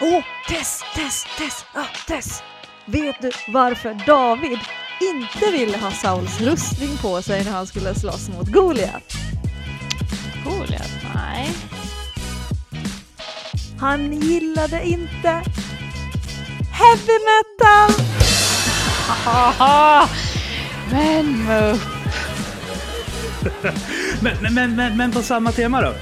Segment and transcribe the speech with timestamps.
[0.00, 2.42] Åh, Tess, Tess, Tess, ah, Tess!
[2.86, 4.58] Vet du varför David
[5.00, 9.12] inte ville ha Sauls rustning på sig när han skulle slåss mot Goliat?
[10.44, 10.90] Goliat?
[11.14, 11.50] Nej.
[13.80, 15.42] Han gillade inte
[16.72, 18.04] heavy metal!
[19.08, 20.08] Haha!
[20.90, 21.86] Men Muff!
[24.20, 25.92] Men, men, men, men, men på samma tema då.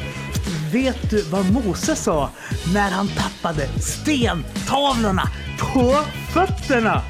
[0.73, 2.31] Vet du vad Mose sa
[2.73, 5.29] när han tappade stentavlorna
[5.59, 5.96] på
[6.32, 7.03] fötterna?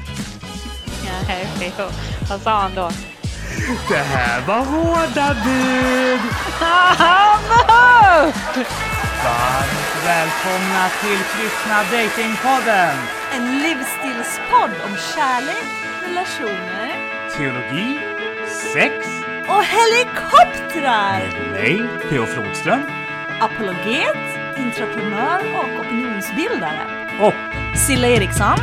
[1.27, 1.73] Nej.
[2.29, 2.91] Vad sa han då?
[3.89, 6.19] Det här var hårda bud!
[9.23, 12.97] Varmt välkomna till Kristna Datingpodden!
[13.33, 15.65] En livsstilspodd om kärlek,
[16.07, 16.91] relationer
[17.37, 17.99] Teologi,
[18.73, 19.07] sex,
[19.47, 21.19] och helikoptrar!
[21.39, 22.25] med mig, P.O.
[22.25, 22.81] Flodström
[23.41, 27.07] Apologet, entreprenör och opinionsbildare.
[27.21, 27.33] och
[27.77, 28.57] Silla Eriksson.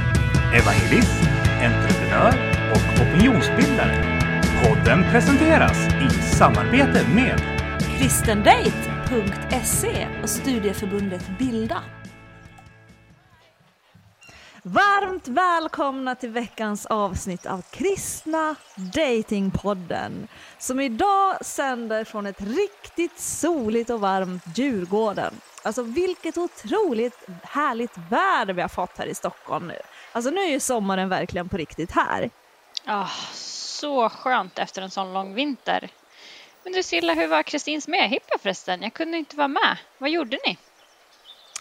[0.55, 1.23] evangelist,
[1.63, 2.35] entreprenör
[2.73, 4.21] och opinionsbildare.
[4.63, 7.41] Podden presenteras i samarbete med
[7.99, 11.83] kristendate.se och studieförbundet Bilda.
[14.63, 23.91] Varmt välkomna till veckans avsnitt av Kristna Datingpodden som idag sänder från ett riktigt soligt
[23.91, 25.35] och varmt Djurgården.
[25.63, 29.79] Alltså vilket otroligt härligt väder vi har fått här i Stockholm nu.
[30.13, 32.31] Alltså nu är ju sommaren verkligen på riktigt här.
[32.87, 35.89] Ah, så skönt efter en sån lång vinter.
[36.65, 38.83] Men du Silla, hur var Kristins medhippa förresten?
[38.83, 39.77] Jag kunde inte vara med.
[39.99, 40.59] Vad gjorde ni?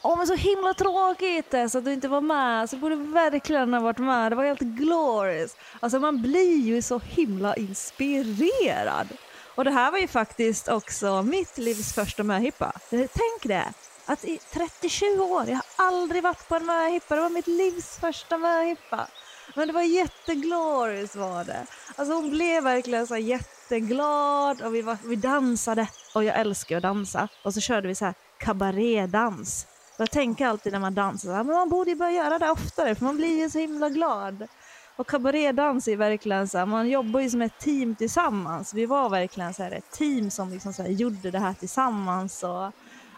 [0.04, 2.70] Åh men så himla tråkigt Tess att du inte var med.
[2.70, 4.32] Så borde verkligen ha varit med.
[4.32, 5.56] Det var helt glorious.
[5.80, 9.08] Alltså man blir ju så himla inspirerad.
[9.56, 12.72] Och det här var ju faktiskt också mitt livs första möhippa.
[12.90, 13.74] Tänk det!
[14.12, 17.16] Att i 37 år, jag har aldrig varit på en möhippa.
[17.16, 19.08] Det var mitt livs första möhippa.
[19.56, 21.66] Men det var jätteglorious var det.
[21.96, 25.88] Alltså hon blev verkligen så jätteglad och vi, var, vi dansade.
[26.16, 27.28] Och jag älskar att dansa.
[27.44, 29.68] Och så körde vi så här kabarédans.
[29.94, 32.40] Och jag tänker alltid när man dansar, så här, men man borde ju börja göra
[32.40, 34.48] det oftare för man blir ju så himla glad.
[34.96, 38.74] Och kabarédans är verkligen så här, man jobbar ju som ett team tillsammans.
[38.74, 42.44] Vi var verkligen så här ett team som liksom så här gjorde det här tillsammans.
[42.44, 42.72] Och,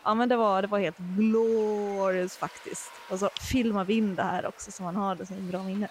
[0.03, 2.91] ja men det var, det var helt glorious faktiskt.
[3.09, 5.63] Och så filmar vi in det här också så man har det som ett bra
[5.63, 5.87] minne.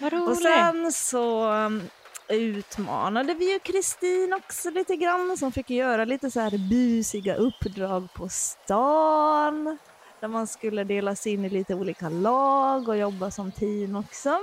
[0.00, 0.42] Vad Och roligt!
[0.42, 1.82] sen så um,
[2.28, 8.08] utmanade vi ju Kristin också lite grann som fick göra lite så här busiga uppdrag
[8.14, 9.78] på stan.
[10.20, 14.38] Där man skulle delas in i lite olika lag och jobba som team också.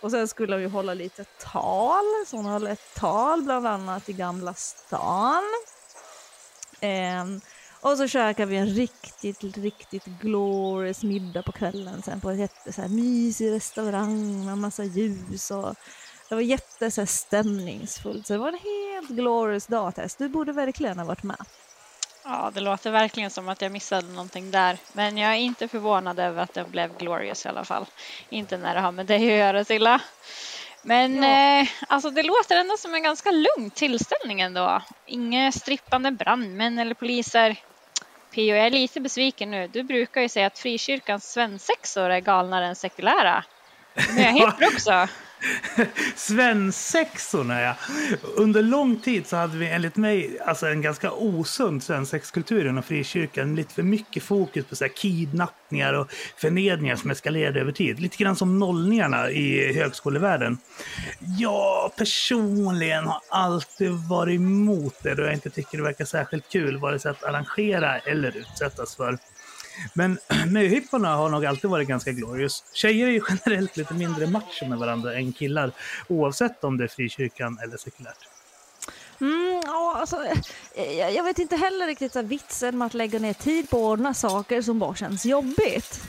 [0.00, 4.12] Och sen skulle vi hålla lite tal, så hon höll ett tal bland annat i
[4.12, 5.42] Gamla stan.
[6.80, 7.40] Ehm,
[7.82, 12.72] och så käkade vi en riktigt, riktigt glorious middag på kvällen sen på en jätte
[12.72, 15.74] så här, mysig restaurang med massa ljus och
[16.28, 18.26] det var jätte så här, stämningsfullt.
[18.26, 20.16] Så det var en helt glorious dag Tess.
[20.16, 21.36] Du borde verkligen ha varit med.
[22.24, 24.78] Ja, det låter verkligen som att jag missade någonting där.
[24.92, 27.86] Men jag är inte förvånad över att det blev glorious i alla fall.
[28.30, 30.00] Inte när det har med dig att göra Silla.
[30.82, 31.60] Men Ja.
[31.60, 34.82] eh, alltså det låter ändå som en ganska lugn tillställning ändå.
[35.06, 37.56] Inga strippande brandmän eller poliser.
[38.32, 39.68] Pio, jag är lite besviken nu.
[39.68, 43.44] Du brukar ju säga att frikyrkans svensexor är galnare än sekulära.
[43.94, 45.08] Men jag hittar också.
[46.16, 47.74] Svensexorna, ja.
[48.36, 53.54] Under lång tid så hade vi enligt mig alltså en ganska osund svensexkultur inom frikyrkan.
[53.54, 58.00] Lite för mycket fokus på så här kidnappningar och förnedringar som eskalerade över tid.
[58.00, 60.58] Lite grann som nollningarna i högskolevärlden.
[61.38, 66.78] Jag personligen har alltid varit emot det då jag inte tycker det verkar särskilt kul
[66.78, 69.18] vare sig att arrangera eller utsättas för.
[69.94, 72.64] Men möhipporna har nog alltid varit ganska glorious.
[72.72, 75.72] Tjejer är ju generellt lite mindre macho med varandra än killar,
[76.08, 78.28] oavsett om det är frikyrkan eller sekulärt.
[79.20, 80.16] Mm, ja, alltså,
[80.74, 83.76] eh, jag, jag vet inte heller riktigt så vitsen med att lägga ner tid på
[83.76, 86.00] att ordna saker som bara känns jobbigt.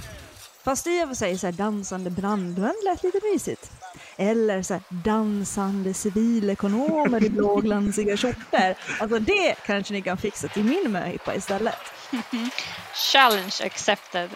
[0.63, 3.71] Fast i och för sig så här, dansande brandmän lät lite mysigt.
[4.17, 8.75] Eller så här, dansande civilekonomer i blåglansiga skjortor.
[8.99, 11.75] Alltså det kanske ni kan fixa till min möhippa istället.
[12.93, 14.29] Challenge accepted.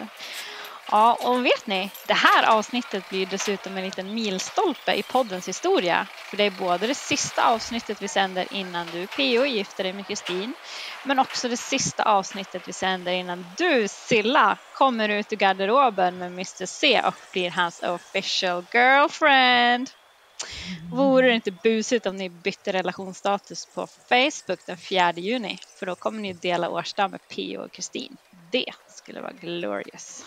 [0.90, 6.06] Ja, och vet ni, det här avsnittet blir dessutom en liten milstolpe i poddens historia.
[6.14, 9.44] För det är både det sista avsnittet vi sänder innan du, P.O.
[9.44, 10.54] gifter dig med Kristin,
[11.02, 16.26] men också det sista avsnittet vi sänder innan du, Silla, kommer ut ur garderoben med
[16.26, 19.90] Mr C och blir hans official girlfriend.
[20.92, 25.58] Vore det inte busigt om ni bytte relationsstatus på Facebook den 4 juni?
[25.78, 27.62] För då kommer ni dela årsdag med P.O.
[27.64, 28.16] och Kristin.
[28.50, 30.24] Det skulle vara glorious.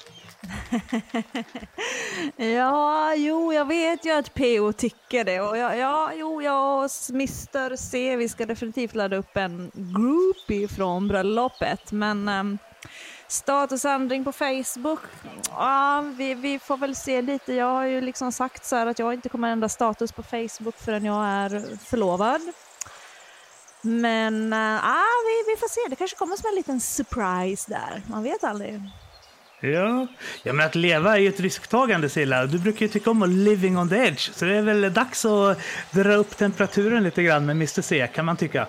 [2.36, 5.42] ja, jo, jag vet ju att PO tycker det.
[5.42, 10.68] Och ja, ja, jo, jag och Mr C, vi ska definitivt ladda upp en groupie
[10.68, 11.92] från bröllopet.
[11.92, 12.58] Men um,
[13.32, 15.00] statusändring på Facebook,
[15.50, 17.54] ja, vi, vi får väl se lite.
[17.54, 20.78] Jag har ju liksom sagt så här att jag inte kommer ändra status på Facebook
[20.78, 22.42] förrän jag är förlovad.
[23.82, 24.80] Men uh,
[25.26, 28.02] vi, vi får se, det kanske kommer som en liten surprise där.
[28.08, 28.82] Man vet aldrig.
[29.60, 30.08] Ja.
[30.44, 32.46] ja, men att leva är ju ett risktagande Silla.
[32.46, 34.32] Du brukar ju tycka om att living on the edge.
[34.34, 35.60] Så det är väl dags att
[35.92, 38.68] dra upp temperaturen lite grann med Mr C, kan man tycka.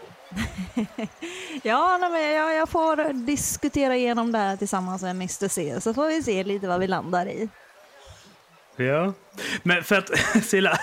[1.62, 5.94] ja, nej, men jag, jag får diskutera igenom det här tillsammans med Mr C, så
[5.94, 7.48] får vi se lite vad vi landar i.
[8.76, 9.12] Ja,
[9.62, 10.10] men för att
[10.44, 10.78] Silla,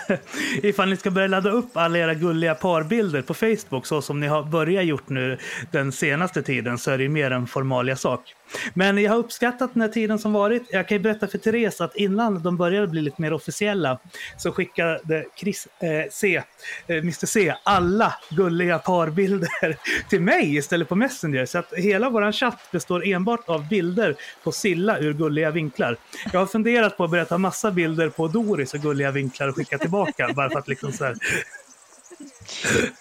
[0.63, 4.27] ifall ni ska börja ladda upp alla era gulliga parbilder på Facebook så som ni
[4.27, 5.37] har börjat gjort nu
[5.71, 8.35] den senaste tiden så är det ju mer en formalia sak.
[8.73, 10.63] Men jag har uppskattat den här tiden som varit.
[10.69, 13.99] Jag kan ju berätta för Therese att innan de började bli lite mer officiella
[14.37, 16.43] så skickade Chris eh, C,
[16.87, 19.77] eh, Mr C alla gulliga parbilder
[20.09, 21.45] till mig istället på Messenger.
[21.45, 25.97] Så att hela vår chatt består enbart av bilder på Silla ur gulliga vinklar.
[26.33, 29.55] Jag har funderat på att börja ta massa bilder på Doris och gulliga vinklar och
[29.55, 31.17] skicka tillbaka bara för att liksom så här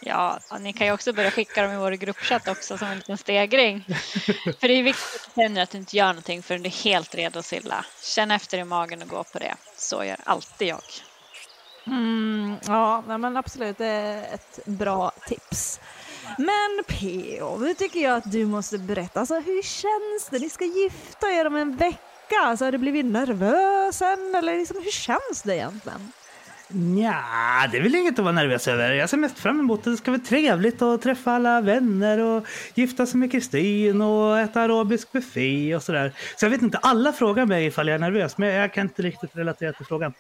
[0.01, 3.19] Ja, ni kan ju också börja skicka dem i vår gruppchatt också som en liten
[3.19, 3.85] stegring.
[4.61, 6.85] För det är viktigt att du känner att du inte gör någonting förrän du är
[6.85, 7.85] helt redo Silla.
[8.03, 9.55] Känn efter i magen och gå på det.
[9.77, 10.83] Så gör alltid jag.
[11.87, 15.81] Mm, ja, men absolut, det är ett bra tips.
[16.39, 17.59] Men P.O.
[17.59, 20.39] nu tycker jag att du måste berätta, alltså, hur känns det?
[20.39, 21.99] Ni ska gifta er om en vecka.
[22.37, 24.35] Alltså, har du blivit nervös än?
[24.35, 26.13] Eller liksom, hur känns det egentligen?
[26.71, 28.93] Ja, det är väl inget att vara nervös över.
[28.93, 29.91] Jag ser mest fram emot det.
[29.91, 34.61] Det ska bli trevligt att träffa alla vänner och gifta sig med Kristin och äta
[34.61, 36.13] arabisk buffé och sådär.
[36.37, 39.03] Så jag vet inte, alla frågar mig ifall jag är nervös, men jag kan inte
[39.03, 40.13] riktigt relatera till frågan.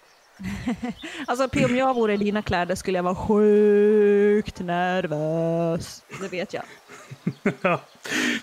[1.26, 6.02] alltså P, om jag vore i dina kläder skulle jag vara sjukt nervös.
[6.20, 6.64] Det vet jag.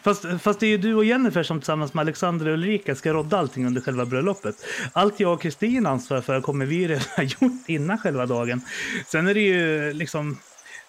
[0.03, 3.13] fast, fast det är ju du och Jennifer som tillsammans med Alexander och Ulrika ska
[3.13, 4.56] rodda allting under själva bröllopet.
[4.94, 8.62] Allt jag och Kristin ansvarar för kommer vi redan ha gjort innan själva dagen.
[9.07, 10.38] Sen är det ju liksom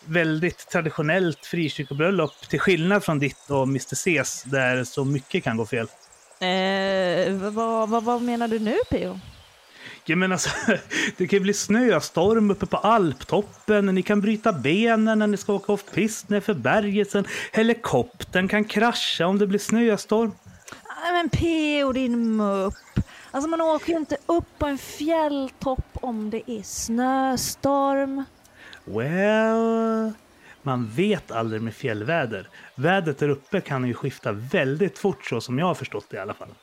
[0.05, 5.67] väldigt traditionellt frikyrkobröllop till skillnad från ditt och Mr Cs där så mycket kan gå
[5.67, 5.87] fel.
[6.41, 9.21] Eh, vad, vad, vad menar du nu Pio?
[10.09, 10.51] Ja, men alltså,
[11.17, 15.53] det kan ju bli snöstorm uppe på alptoppen, ni kan bryta benen när ni ska
[15.53, 20.33] åka off-pist för berget, sen helikoptern kan krascha om det blir snöstorm.
[21.13, 21.93] Men P.O.
[21.93, 22.75] din mupp.
[23.31, 28.25] Alltså man åker ju inte upp på en fjälltopp om det är snöstorm.
[28.85, 30.13] Well,
[30.63, 32.49] man vet aldrig med fjällväder.
[32.75, 36.21] Vädret där uppe kan ju skifta väldigt fort så som jag har förstått det i
[36.21, 36.55] alla fall.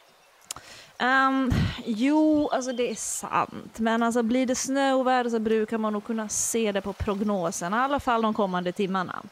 [1.00, 1.52] Um,
[1.86, 3.80] jo, alltså det är sant.
[3.80, 7.78] Men alltså blir det snöoväder så brukar man nog kunna se det på prognosen, i
[7.78, 9.24] alla fall de kommande timmarna.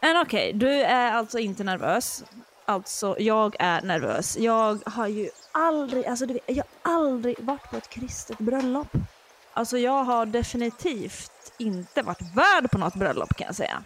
[0.00, 2.24] Men okej, okay, du är alltså inte nervös.
[2.64, 4.36] Alltså, jag är nervös.
[4.38, 8.92] Jag har ju aldrig, alltså du vet, jag har aldrig varit på ett kristet bröllop.
[9.52, 13.82] Alltså jag har definitivt inte varit värd på något bröllop kan jag säga.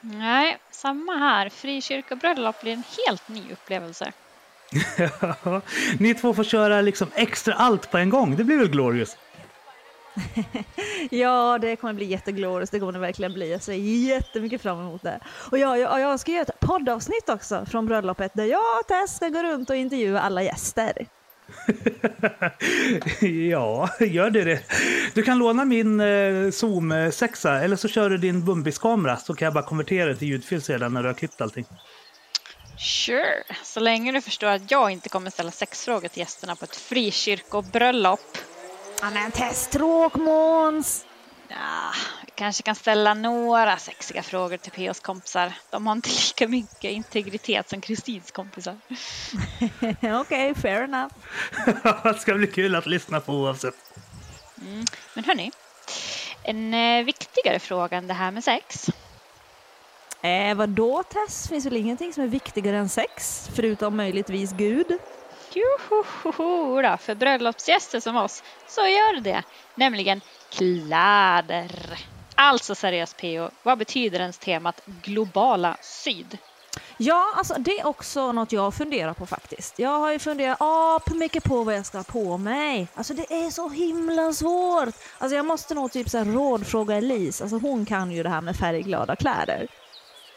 [0.00, 1.48] Nej, samma här.
[1.48, 4.12] Frikyrkobröllop blir en helt ny upplevelse.
[5.98, 8.36] Ni två får köra liksom extra allt på en gång.
[8.36, 9.16] Det blir väl glorious?
[11.10, 12.70] ja, det kommer bli jätteglorious.
[12.70, 13.52] Det kommer det verkligen bli.
[13.52, 13.72] Jag ser
[14.08, 15.20] jättemycket fram emot det.
[15.50, 19.16] Och jag, jag, jag ska göra ett poddavsnitt också från bröllopet där jag och Tess
[19.16, 21.06] ska gå runt och intervjua alla gäster.
[23.50, 24.60] ja, gör det det.
[25.14, 29.46] Du kan låna min eh, Zoom 6 eller så kör du din Bumbis-kamera så kan
[29.46, 31.66] jag bara konvertera det till ljudfil sedan när du har klippt allting.
[32.82, 36.76] Sure, så länge du förstår att jag inte kommer ställa sexfrågor till gästerna på ett
[36.76, 38.38] frikyrkobröllop.
[39.00, 41.06] Ja men test tråk Måns!
[41.48, 41.92] Ja,
[42.26, 45.52] vi kanske kan ställa några sexiga frågor till P.O.s kompisar.
[45.70, 48.76] De har inte lika mycket integritet som Kristins kompisar.
[49.80, 51.14] Okej, okay, fair enough.
[52.02, 53.74] det ska bli kul att lyssna på oavsett.
[54.60, 54.84] Mm.
[55.14, 55.50] Men hörni,
[56.42, 58.90] en eh, viktigare fråga än det här med sex.
[60.22, 61.48] Eh, vadå Tess?
[61.48, 63.48] Finns väl ingenting som är viktigare än sex?
[63.54, 64.98] Förutom möjligtvis Gud?
[65.52, 69.42] Johoho, för bröllopsgäster som oss så gör det.
[69.74, 71.70] Nämligen kläder.
[72.34, 76.38] Alltså seriöst PO, vad betyder ens temat globala syd?
[76.96, 79.78] Ja, alltså det är också något jag funderar på faktiskt.
[79.78, 82.88] Jag har ju funderat ap mycket på vad jag ska ha på mig.
[82.94, 84.94] Alltså det är så himla svårt.
[85.18, 88.40] Alltså jag måste nog typ så här rådfråga Elise, alltså hon kan ju det här
[88.40, 89.68] med färgglada kläder.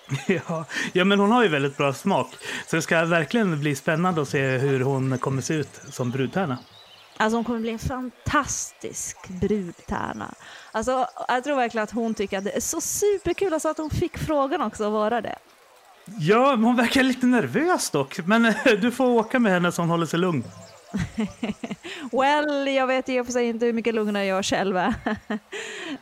[0.27, 2.27] Ja, ja, men hon har ju väldigt bra smak.
[2.67, 6.57] Så det ska verkligen bli spännande att se hur hon kommer se ut som brudtärna.
[7.17, 10.33] Alltså hon kommer bli en fantastisk brudtärna.
[10.71, 13.89] Alltså, jag tror verkligen att hon tycker att det är så superkul alltså att hon
[13.89, 15.35] fick frågan också att vara det.
[16.05, 18.19] Ja, hon verkar lite nervös dock.
[18.25, 20.43] Men du får åka med henne så hon håller sig lugn.
[22.11, 24.93] well, jag vet i och för sig inte hur mycket lugnare jag själv är.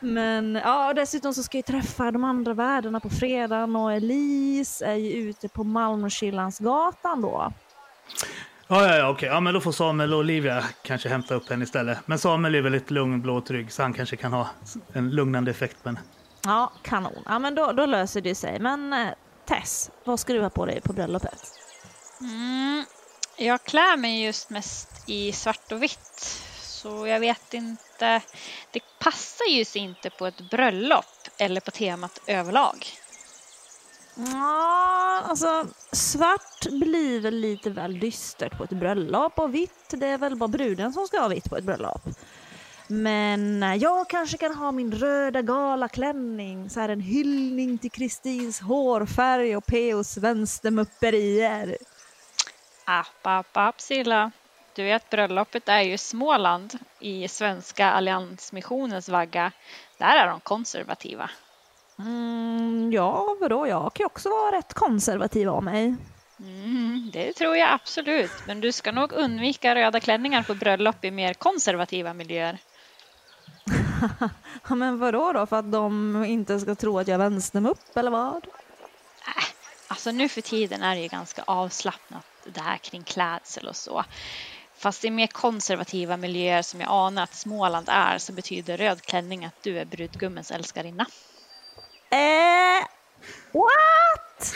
[0.00, 4.94] Men ja, dessutom så ska jag träffa de andra värdarna på fredagen och Elise är
[4.94, 7.52] ju ute på Malmökillansgatan då.
[8.68, 9.28] Ja, ja, ja, okej.
[9.28, 11.98] Ja, men då får Samuel och Olivia kanske hämta upp henne istället.
[12.06, 14.48] Men Samuel är väldigt lugn, blå och trygg, så han kanske kan ha
[14.92, 16.00] en lugnande effekt på henne.
[16.44, 17.22] Ja, kanon.
[17.26, 18.58] Ja, men då, då löser det sig.
[18.58, 19.08] Men eh,
[19.44, 21.40] Tess, vad ska du ha på dig på bröllopet?
[22.20, 22.84] Mm,
[23.36, 26.42] jag klär mig just mest i svart och vitt.
[26.60, 28.22] Så jag vet inte.
[28.70, 32.86] Det passar ju sig inte på ett bröllop eller på temat överlag.
[34.16, 40.18] Ja, alltså svart blir väl lite väl dystert på ett bröllop och vitt det är
[40.18, 42.02] väl bara bruden som ska ha vitt på ett bröllop.
[42.86, 48.60] Men eh, jag kanske kan ha min röda galaklänning, så här en hyllning till Kristins
[48.60, 51.76] hårfärg och P.O.s vänstermupperier.
[52.84, 54.30] App, app, app Silla.
[54.74, 59.52] Du vet bröllopet är ju Småland i Svenska Alliansmissionens vagga.
[59.98, 61.30] Där är de konservativa.
[61.98, 63.66] Mm, ja, vadå?
[63.68, 65.94] Jag kan ju också vara rätt konservativ av mig.
[66.38, 68.32] Mm, det tror jag absolut.
[68.46, 72.58] Men du ska nog undvika röda klänningar på bröllop i mer konservativa miljöer.
[74.68, 75.46] men vadå då?
[75.46, 78.46] För att de inte ska tro att jag är vänstermupp eller vad?
[79.26, 79.44] Äh,
[79.88, 84.04] alltså nu för tiden är det ju ganska avslappnat det här kring klädsel och så.
[84.76, 89.44] Fast i mer konservativa miljöer som jag anar att Småland är så betyder röd klänning
[89.44, 91.06] att du är brudgummens älskarinna.
[92.10, 92.86] Eh,
[93.52, 94.54] what?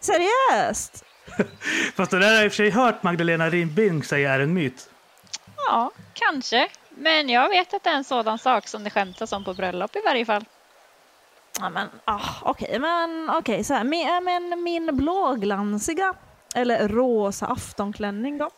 [0.00, 1.04] Seriöst?
[1.94, 4.54] Fast det där har jag i och för sig hört Magdalena Rimbing säga är en
[4.54, 4.90] myt.
[5.56, 6.68] Ja, kanske.
[6.90, 9.96] Men jag vet att det är en sådan sak som det skämtas om på bröllop
[9.96, 10.44] i varje fall.
[11.60, 13.84] Ja, men ah, okej, okay, men okej, okay, så här.
[13.84, 16.14] Min, men min blåglansiga
[16.54, 18.50] eller rosa aftonklänning då?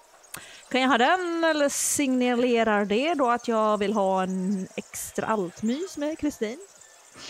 [0.70, 5.96] Kan jag ha den eller signalerar det då att jag vill ha en extra altmys
[5.96, 6.58] med Kristin?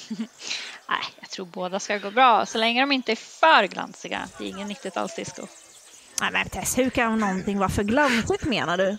[0.89, 4.29] Nej, jag tror båda ska gå bra så länge de inte är för glansiga.
[4.39, 5.49] Det är ingen 90-talsdisco.
[6.21, 8.99] Nej men Tess, hur kan någonting vara för glansigt menar du?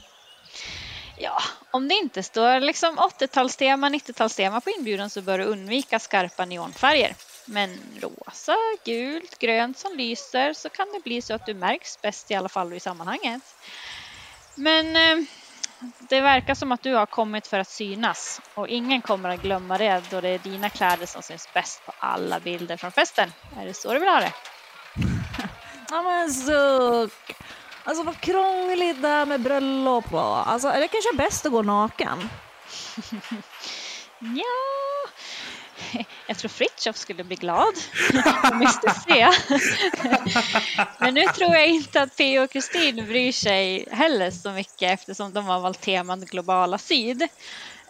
[1.17, 1.41] Ja,
[1.71, 7.15] om det inte står liksom 80-talstema, 90-talstema på inbjudan så bör du undvika skarpa neonfärger.
[7.51, 8.55] Men rosa,
[8.85, 12.49] gult, grönt som lyser så kan det bli så att du märks bäst i alla
[12.49, 13.41] fall i sammanhanget.
[14.55, 15.25] Men eh,
[15.99, 19.77] det verkar som att du har kommit för att synas och ingen kommer att glömma
[19.77, 23.33] det då det är dina kläder som syns bäst på alla bilder från festen.
[23.59, 24.33] Är det så du vill ha det?
[25.89, 27.35] ja men suck!
[27.83, 30.43] Alltså vad krångligt det här med bröllop var.
[30.43, 32.29] Alltså är det kanske bäst att gå naken?
[34.19, 35.09] ja,
[36.27, 37.73] jag tror Fritiof skulle bli glad
[38.51, 38.91] om Mr
[41.03, 45.33] Men nu tror jag inte att P och Kristin bryr sig heller så mycket eftersom
[45.33, 47.21] de har valt temat globala syd.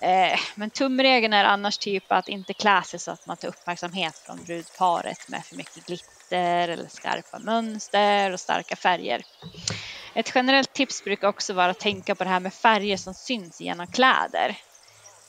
[0.02, 4.18] Eh, men tumregeln är annars typ att inte klä sig så att man tar uppmärksamhet
[4.18, 9.22] från brudparet med för mycket glitter eller skarpa mönster och starka färger.
[10.14, 13.62] Ett generellt tips brukar också vara att tänka på det här med färger som syns
[13.62, 14.58] genom kläder.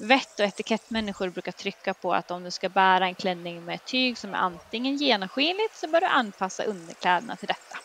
[0.03, 3.85] Vett och etikettmänniskor brukar trycka på att om du ska bära en klänning med ett
[3.85, 7.79] tyg som är antingen genomskinligt så bör du anpassa underkläderna till detta.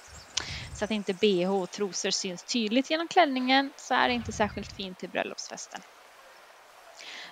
[0.76, 4.72] Så att inte bh och trosor syns tydligt genom klänningen så är det inte särskilt
[4.72, 5.82] fint till bröllopsfesten.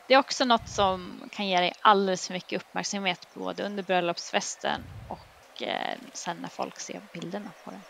[0.07, 4.81] Det är också något som kan ge dig alldeles för mycket uppmärksamhet både under bröllopsfesten
[5.09, 7.81] och eh, sen när folk ser bilderna på den.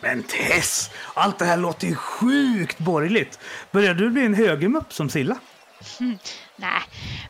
[0.00, 3.38] Men Tess, allt det här låter ju sjukt borgerligt.
[3.70, 5.38] Börjar du bli en högermupp som Silla?
[6.00, 6.18] Mm,
[6.56, 6.82] nej,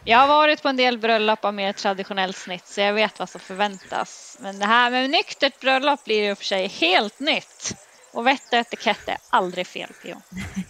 [0.05, 3.29] jag har varit på en del bröllop av mer traditionellt snitt så jag vet vad
[3.29, 4.37] som förväntas.
[4.41, 7.77] Men det här med nyktert bröllop blir ju för sig helt nytt.
[8.13, 10.17] Och vett och etikett är aldrig fel, Pio.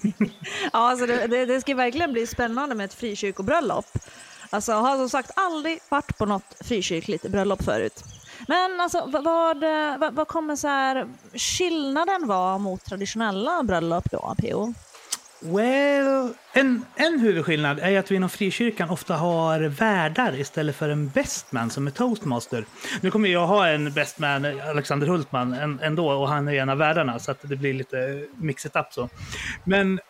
[0.72, 3.86] ja, alltså det, det, det, ska verkligen bli spännande med ett frikyrkobröllop.
[4.50, 8.04] Alltså, jag har som sagt aldrig varit på något frikyrkligt bröllop förut.
[8.48, 14.34] Men alltså, vad, eh, vad, vad kommer så här, skillnaden vara mot traditionella bröllop då,
[14.38, 14.74] Pio?
[15.42, 21.08] Well, en, en huvudskillnad är att vi inom frikyrkan ofta har värdar istället för en
[21.08, 22.64] bestman som är toastmaster.
[23.00, 27.18] Nu kommer jag ha en bestman, Alexander Hultman, ändå och han är en av värdarna
[27.18, 29.08] så att det blir lite mixet up så.
[29.64, 30.00] Men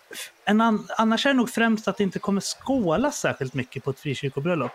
[0.45, 3.91] en an, annars är det nog främst att det inte kommer skålas särskilt mycket på
[3.91, 4.73] ett frikyrkobröllop.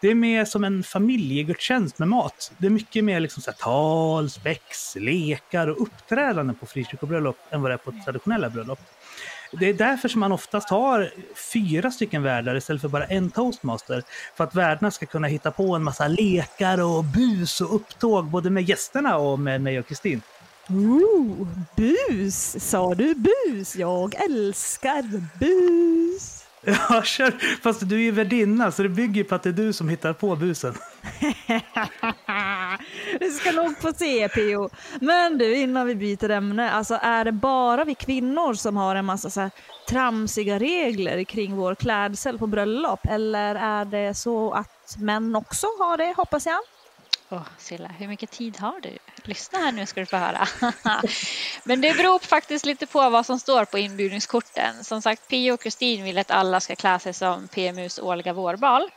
[0.00, 2.52] Det är mer som en familjegudstjänst med mat.
[2.58, 7.62] Det är mycket mer liksom så här, tal, spex, lekar och uppträdanden på frikyrkobröllop än
[7.62, 8.80] vad det är på traditionella bröllop.
[9.60, 11.10] Det är därför som man oftast har
[11.52, 14.02] fyra stycken värdar istället för bara en toastmaster.
[14.34, 18.50] För att värdarna ska kunna hitta på en massa lekar och bus och upptåg både
[18.50, 20.22] med gästerna och med mig och Kristin.
[20.68, 22.56] Ooh, bus!
[22.70, 23.76] Sa du bus?
[23.76, 25.02] Jag älskar
[25.38, 26.41] bus!
[26.64, 27.58] Ja, kör.
[27.62, 30.12] Fast du är ju värdinna så det bygger på att det är du som hittar
[30.12, 30.74] på busen.
[33.20, 34.70] du ska nog få se Pio.
[35.00, 39.04] Men du, innan vi byter ämne, alltså är det bara vi kvinnor som har en
[39.04, 39.50] massa så här
[39.88, 43.00] tramsiga regler kring vår klädsel på bröllop?
[43.08, 46.60] Eller är det så att män också har det, hoppas jag?
[47.30, 48.98] Oh, Silla, hur mycket tid har du?
[49.24, 50.48] Lyssna här nu ska du få höra.
[51.64, 54.84] Men det beror faktiskt lite på vad som står på inbjudningskorten.
[54.84, 58.90] Som sagt, Pia och Kristin vill att alla ska klä sig som PMUs årliga vårbal,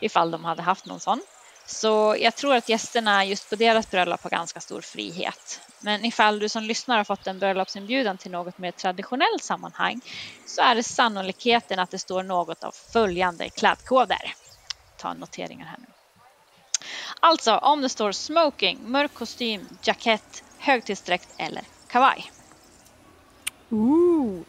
[0.00, 1.20] ifall de hade haft någon sån.
[1.66, 5.60] Så jag tror att gästerna just på deras bröllop har ganska stor frihet.
[5.80, 10.00] Men ifall du som lyssnar har fått en bröllopsinbjudan till något mer traditionellt sammanhang
[10.46, 14.34] så är det sannolikheten att det står något av följande klädkoder.
[14.96, 15.95] Ta noteringar här nu.
[17.20, 22.30] Alltså om det står smoking, mörk kostym, jackett, högtidsdräkt eller kavaj.
[23.70, 24.40] Ooh.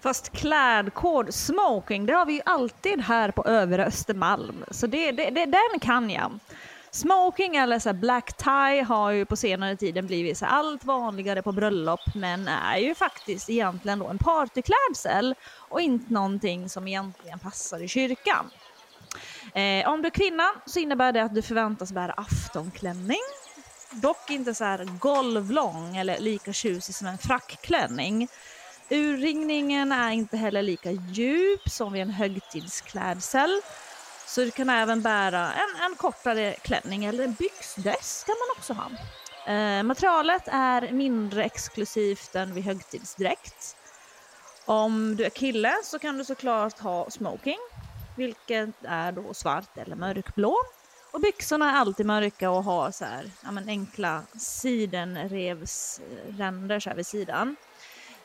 [0.00, 4.64] Fast klädkod smoking, det har vi ju alltid här på övre Östermalm.
[4.70, 6.38] Så det, det, det, den kan jag.
[6.90, 11.52] Smoking eller så black tie har ju på senare tiden blivit så allt vanligare på
[11.52, 15.34] bröllop men är ju faktiskt egentligen då en partyklädsel
[15.68, 18.50] och inte någonting som egentligen passar i kyrkan.
[19.54, 23.20] Eh, om du är kvinna så innebär det att du förväntas bära aftonklänning.
[23.90, 28.28] Dock inte så här golvlång eller lika tjusig som en frackklänning.
[28.90, 33.60] Urringningen är inte heller lika djup som vid en högtidsklädsel.
[34.26, 38.72] Så du kan även bära en, en kortare klänning eller en byxdress kan man också
[38.72, 38.90] ha.
[39.54, 43.76] Eh, materialet är mindre exklusivt än vid högtidsdräkt.
[44.64, 47.58] Om du är kille så kan du såklart ha smoking
[48.16, 50.56] vilket är då svart eller mörkblå.
[51.12, 56.96] Och byxorna är alltid mörka och har så här, ja, men enkla sidenrevsränder så här
[56.96, 57.56] vid sidan.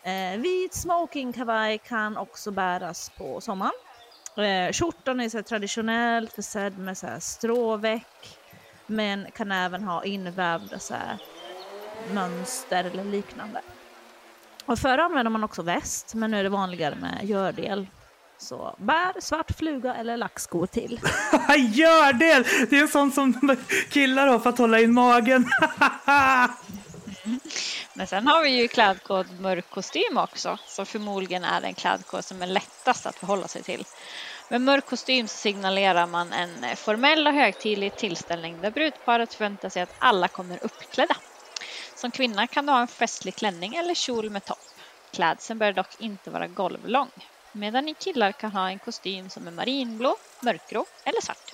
[0.03, 3.73] Eh, vit smokingkavaj kan också bäras på sommaren.
[4.37, 8.37] Eh, skjortan är så traditionellt försedd med så här stråväck
[8.85, 11.17] men kan även ha invävda så här
[12.13, 13.61] mönster eller liknande.
[14.65, 17.87] Och förr använde man också väst men nu är det vanligare med gördel
[18.37, 20.99] så bär, svart fluga eller lackskor till.
[21.57, 22.69] Gör det!
[22.69, 23.57] Det är sånt som
[23.89, 25.45] killar har för att hålla in magen.
[27.93, 32.41] Men sen har vi ju klädkod mörk kostym också, som förmodligen är den klädkod som
[32.41, 33.83] är lättast att förhålla sig till.
[34.49, 39.95] Med mörk kostym signalerar man en formell och högtidlig tillställning där brudparet förväntar sig att
[39.99, 41.15] alla kommer uppklädda.
[41.95, 44.57] Som kvinna kan du ha en festlig klänning eller kjol med topp.
[45.13, 47.09] Klädseln bör dock inte vara golvlång
[47.57, 51.53] medan ni killar kan ha en kostym som är marinblå, mörkgrå eller svart.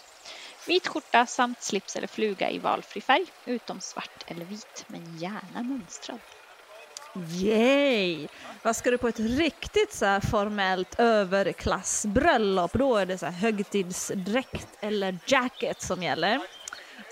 [0.67, 5.63] Vit skjorta samt slips eller fluga i valfri färg, utom svart eller vit, men gärna
[5.63, 6.19] mönstrad.
[7.15, 8.27] Yay!
[8.63, 14.67] Vad ska du på ett riktigt så formellt överklassbröllop, då är det så här högtidsdräkt
[14.79, 16.41] eller jacket som gäller.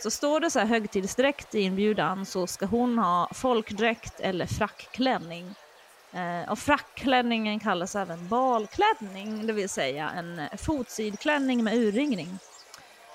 [0.03, 5.55] Så står det så här högtidsdräkt i inbjudan så ska hon ha folkdräkt eller frackklänning.
[6.13, 12.39] Eh, och frackklänningen kallas även balklänning, det vill säga en fotsidklänning med urringning.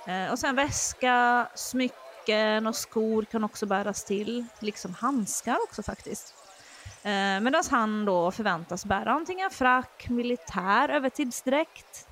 [0.07, 6.35] Eh, och sen väska, smycken och skor kan också bäras till, liksom handskar också faktiskt.
[7.03, 12.09] Eh, Medan han då förväntas bära antingen frack, militär övertidsdräkt,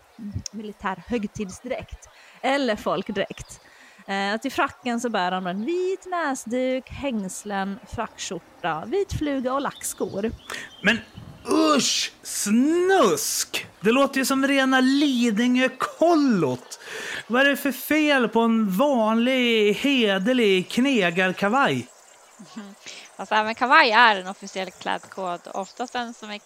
[0.51, 2.09] militär högtidsdräkt
[2.41, 3.61] eller folkdräkt.
[4.07, 10.31] Eh, till fracken så bär han en vit näsduk, hängslen, frackskjorta, vit fluga och lackskor.
[10.83, 10.99] Men
[11.49, 12.13] usch!
[12.23, 13.67] Snusk!
[13.81, 16.81] Det låter ju som rena Lidingö-kollot.
[17.27, 21.87] Vad är det för fel på en vanlig hederlig knegarkavaj?
[23.17, 26.41] Alltså, även kavaj är en officiell klädkod, oftast den som är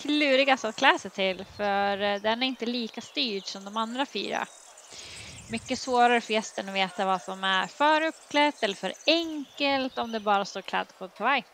[0.00, 4.46] klurigast att klä sig till för den är inte lika styrd som de andra fyra.
[5.50, 10.12] Mycket svårare för gästen att veta vad som är för uppklätt eller för enkelt om
[10.12, 11.44] det bara står klädkod på kavaj.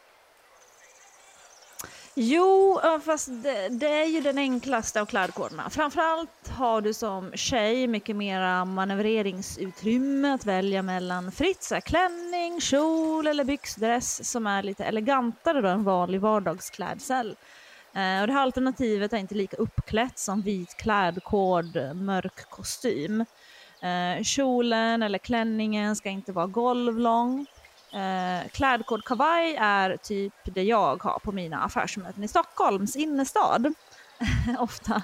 [2.17, 5.71] Jo, fast det, det, är ju den enklaste av klädkoderna.
[5.71, 12.61] Framförallt har du som tjej mycket mera manövreringsutrymme att välja mellan fritt så här, klänning,
[12.61, 17.37] kjol eller byxdress som är lite elegantare då än vanlig vardagsklädsel.
[17.95, 23.25] Eh, och det här alternativet är inte lika uppklätt som vit klädkod, mörk kostym.
[23.85, 27.47] Eh, kjolen eller klänningen ska inte vara golvlång.
[27.93, 33.75] Eh, klädkod kavaj är typ det jag har på mina affärsmöten i Stockholms innerstad.
[34.59, 35.03] Ofta.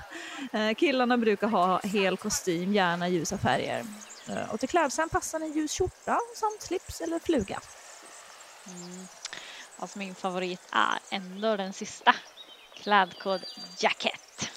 [0.53, 3.85] Eh, killarna brukar ha hel kostym, gärna ljusa färger.
[4.29, 7.61] Eh, och till klädseln passar en ljus skjorta samt slips eller fluga.
[8.67, 9.07] Mm.
[9.79, 12.15] Alltså min favorit är ändå den sista.
[12.75, 13.45] Klädkod
[13.79, 14.51] jacket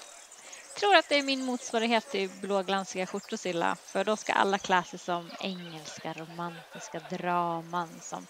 [0.84, 3.76] tror att det är min motsvarighet till blåglansiga skjortosilla.
[3.76, 8.26] För då ska alla klä sig som engelska romantiska draman som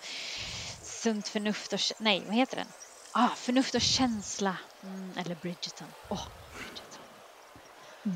[0.82, 1.80] sunt förnuft och...
[1.98, 2.66] Nej, vad heter den?
[3.12, 4.56] Ah, förnuft och känsla.
[4.82, 5.88] Mm, eller Bridgerton.
[6.08, 7.02] Oh, Bridgerton.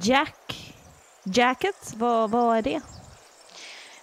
[0.02, 0.74] Jack.
[1.24, 2.80] Jacket, vad, vad är det?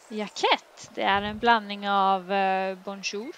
[0.09, 3.35] Jacket, det är en blandning av eh, bonjour,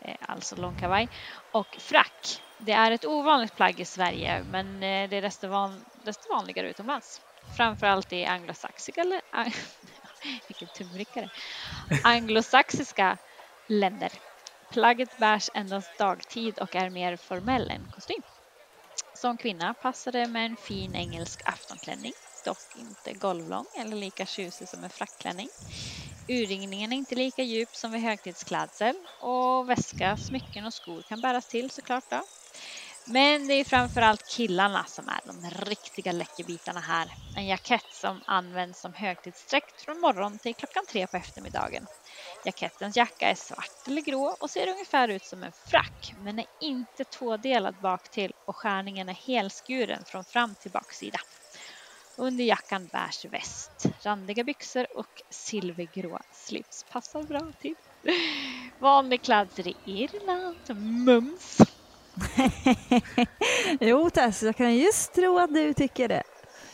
[0.00, 1.08] eh, alltså långkavaj,
[1.52, 2.42] och frack.
[2.58, 6.70] Det är ett ovanligt plagg i Sverige, men eh, det är desto, van, desto vanligare
[6.70, 7.20] utomlands.
[7.56, 9.22] Framförallt i anglosaxiska,
[10.48, 11.30] vilken tungvrickare,
[12.04, 13.18] anglosaxiska
[13.68, 14.12] länder.
[14.70, 18.22] Plagget bärs endast dagtid och är mer formell än kostym.
[19.14, 22.12] Som kvinna passar det med en fin engelsk aftonklänning,
[22.44, 25.48] dock inte golvlång eller lika tjusig som en frackklänning.
[26.28, 31.46] Urringningen är inte lika djup som vid högtidsklädsel och väska, smycken och skor kan bäras
[31.48, 32.04] till såklart.
[32.10, 32.26] Då.
[33.04, 37.08] Men det är framförallt killarna som är de riktiga läckerbitarna här.
[37.36, 41.86] En jackett som används som högtidsdräkt från morgon till klockan tre på eftermiddagen.
[42.44, 46.46] Jackettens jacka är svart eller grå och ser ungefär ut som en frack men är
[46.60, 51.18] inte tvådelad bak till och skärningen är helskuren från fram till baksida.
[52.16, 57.76] Under jackan bärs väst, randiga byxor och silvergrå slips passar bra till.
[58.80, 61.58] Vanlig klädsel i Irland, mums.
[63.80, 66.22] jo Tess, jag kan just tro att du tycker det.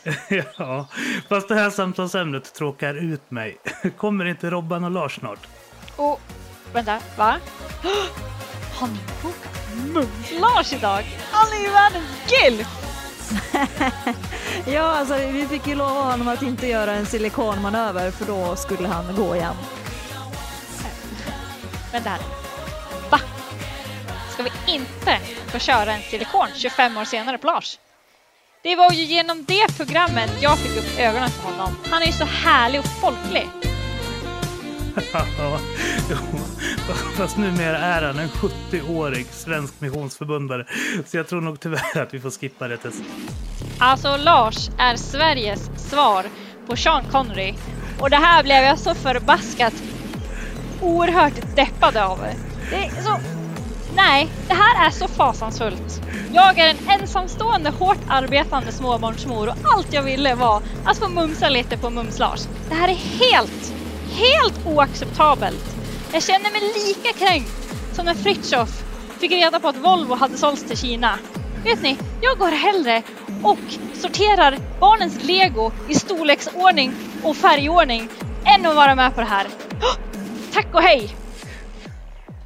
[0.57, 0.87] ja,
[1.29, 3.57] fast det här samtalsämnet tråkar ut mig.
[3.97, 5.47] Kommer inte Robban och Lars snart?
[5.95, 6.21] Och
[6.73, 7.37] vänta, va?
[8.79, 9.59] Har ni bokat
[9.93, 11.03] Mums-Lars idag?
[11.31, 12.67] Han är ju världens gilf!
[14.65, 18.87] ja, alltså vi fick ju lova honom att inte göra en silikonmanöver för då skulle
[18.87, 19.55] han gå igen.
[21.91, 22.38] Vänta här.
[24.69, 27.79] Inte få köra en silikon 25 år senare på Lars?
[28.63, 31.75] Det var ju genom det programmet jag fick upp ögonen för honom.
[31.89, 33.47] Han är ju så härlig och folklig.
[37.17, 40.65] Fast numera är han en 70-årig svensk missionsförbundare.
[41.05, 43.05] Så jag tror nog tyvärr att vi får skippa det testet.
[43.79, 46.25] Alltså Lars är Sveriges svar
[46.67, 47.53] på Sean Connery.
[47.99, 49.73] Och det här blev jag så förbaskat
[50.81, 52.19] oerhört deppad av.
[52.69, 53.38] Det är så...
[53.95, 56.01] Nej, det här är så fasansfullt.
[56.33, 61.49] Jag är en ensamstående, hårt arbetande småbarnsmor och allt jag ville var att få mumsa
[61.49, 62.47] lite på Mums-Lars.
[62.69, 63.73] Det här är helt
[64.19, 65.75] helt oacceptabelt.
[66.13, 68.83] Jag känner mig lika kränkt som när Fritjof
[69.19, 71.19] fick reda på att Volvo hade sålts till Kina.
[71.63, 73.03] Vet ni, jag går hellre
[73.43, 73.59] och
[73.93, 78.09] sorterar barnens lego i storleksordning och färgordning
[78.45, 79.45] än att vara med på det här.
[79.45, 79.97] Oh,
[80.53, 81.18] tack och hej!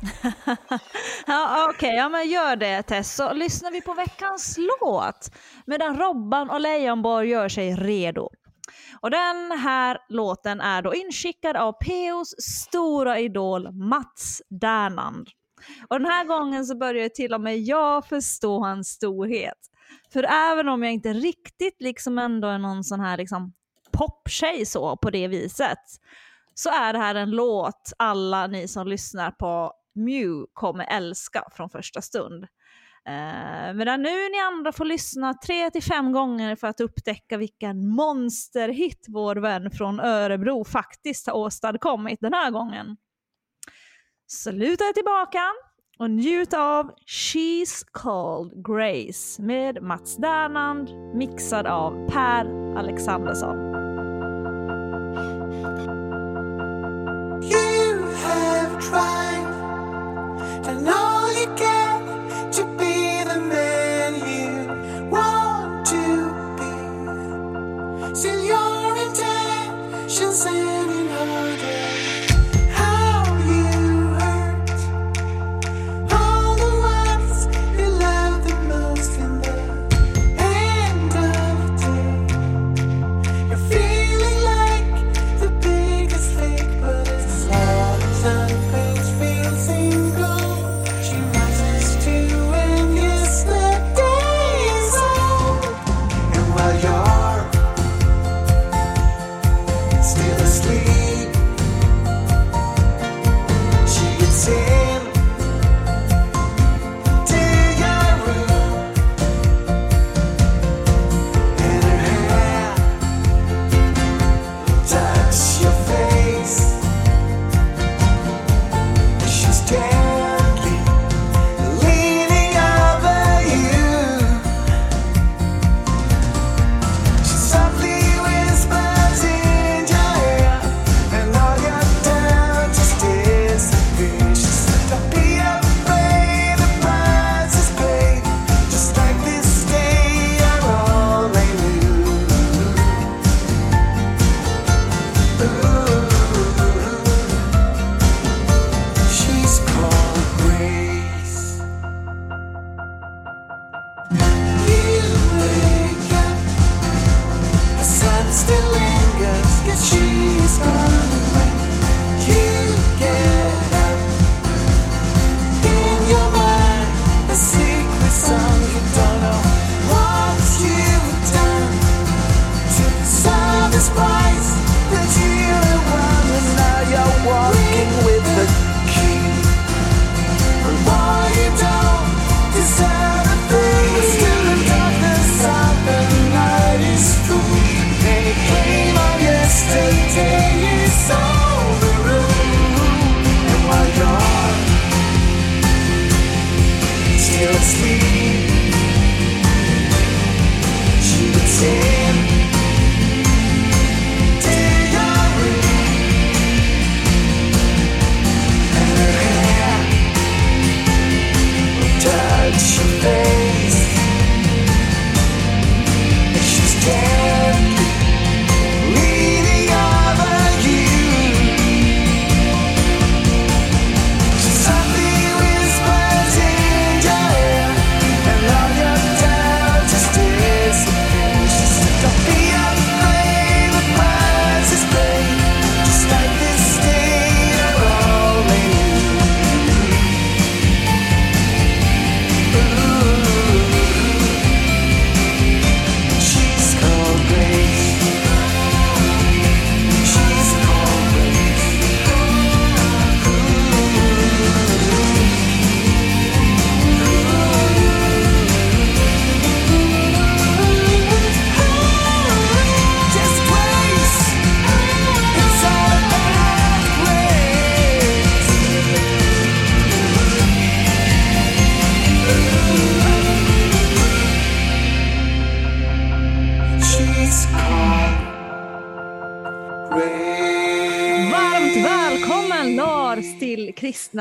[1.27, 3.15] ja, Okej, okay, ja, men gör det Tess.
[3.15, 5.31] Så lyssnar vi på veckans låt
[5.65, 8.29] medan Robban och Leijonborg gör sig redo.
[9.01, 15.27] Och den här låten är då inskickad av Peos stora idol Mats Dernand.
[15.87, 19.57] Och den här gången så börjar till och med jag förstå hans storhet.
[20.13, 23.53] För även om jag inte riktigt liksom ändå är någon sån här liksom
[23.91, 25.79] poptjej så på det viset,
[26.53, 31.69] så är det här en låt alla ni som lyssnar på Mew kommer älska från
[31.69, 32.43] första stund.
[33.09, 37.87] Eh, medan nu ni andra får lyssna tre till fem gånger för att upptäcka vilken
[37.87, 42.97] monsterhit vår vän från Örebro faktiskt har åstadkommit den här gången.
[44.27, 45.43] Så luta er tillbaka
[45.99, 53.72] och njut av She's Called Grace med Mats Dernand mixad av Per Alexandersson.
[60.65, 61.02] And all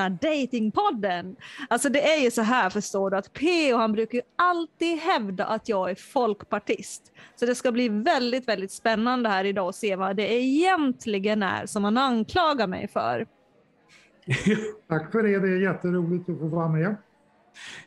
[0.03, 1.37] kristna datingpodden.
[1.69, 3.77] Alltså det är ju så här förstår du att P.O.
[3.77, 7.13] han brukar ju alltid hävda att jag är folkpartist.
[7.37, 11.67] Så det ska bli väldigt, väldigt spännande här idag att se vad det egentligen är
[11.67, 13.27] som han anklagar mig för.
[14.89, 16.97] Tack för det, det är jätteroligt att få vara med.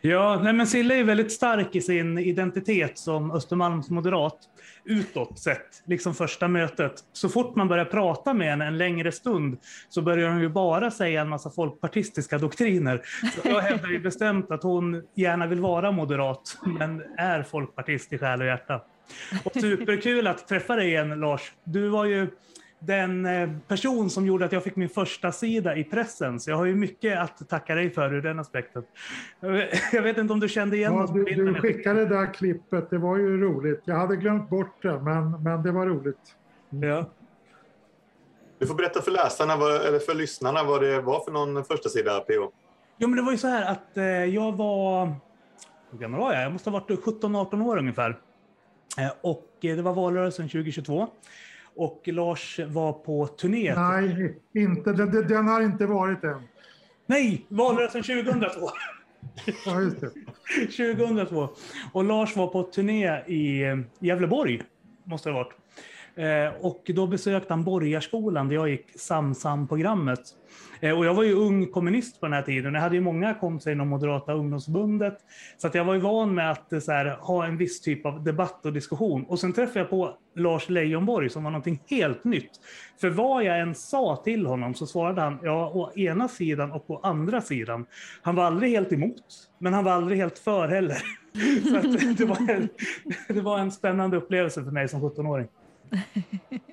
[0.01, 4.38] Ja, nej men Sille är väldigt stark i sin identitet som Östermalms moderat
[4.86, 6.93] utåt sett, liksom första mötet.
[7.13, 9.58] Så fort man börjar prata med henne en längre stund
[9.89, 13.02] så börjar hon ju bara säga en massa folkpartistiska doktriner.
[13.36, 18.17] Så jag hävdar ju bestämt att hon gärna vill vara moderat, men är folkpartist i
[18.17, 18.82] själ och hjärta.
[19.43, 21.52] Och superkul att träffa dig igen Lars.
[21.63, 22.28] Du var ju
[22.80, 26.40] den eh, person som gjorde att jag fick min första sida i pressen.
[26.40, 28.84] Så jag har ju mycket att tacka dig för ur den aspekten.
[29.92, 32.98] Jag vet inte om du kände igen ja, du, du skickade det där klippet, det
[32.98, 33.82] var ju roligt.
[33.86, 36.36] Jag hade glömt bort det, men, men det var roligt.
[36.70, 37.10] Ja.
[38.60, 42.20] Du får berätta för läsarna, eller för lyssnarna, vad det var för någon första sida
[42.20, 42.52] PO.
[42.98, 45.14] Jo, men det var ju så här att eh, jag var...
[45.92, 46.44] Hur gammal var jag?
[46.44, 48.20] Jag måste ha varit 17-18 år ungefär.
[48.98, 51.08] Eh, och det var valrörelsen 2022
[51.76, 53.76] och Lars var på turné.
[53.76, 56.42] Nej, inte, den, den har inte varit än.
[57.06, 58.70] Nej, valrörelsen 2002.
[59.66, 60.10] ja, just det.
[60.66, 61.50] 2002.
[61.92, 63.64] Och Lars var på turné i
[64.00, 64.62] Gävleborg,
[65.04, 65.54] måste det ha varit.
[66.15, 70.19] Eh, och då besökte han Borgarskolan där jag gick Samsam-programmet.
[70.80, 72.73] Eh, och jag var ju ung kommunist på den här tiden.
[72.73, 75.17] Jag hade ju många kompisar inom Moderata ungdomsförbundet.
[75.58, 78.06] Så att jag var ju van med att eh, så här, ha en viss typ
[78.06, 79.23] av debatt och diskussion.
[79.23, 82.51] Och sen träffade jag på Lars Leijonborg som var någonting helt nytt.
[83.01, 86.89] För vad jag än sa till honom så svarade han ja, å ena sidan och
[86.89, 87.86] å andra sidan.
[88.21, 89.23] Han var aldrig helt emot,
[89.60, 90.97] men han var aldrig helt för heller.
[91.63, 92.69] Så det, var en,
[93.36, 95.47] det var en spännande upplevelse för mig som 17-åring.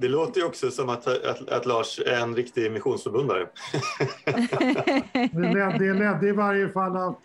[0.00, 3.46] Det låter ju också som att, att, att Lars är en riktig missionsförbundare.
[5.32, 7.18] det, ledde, det ledde i varje fall att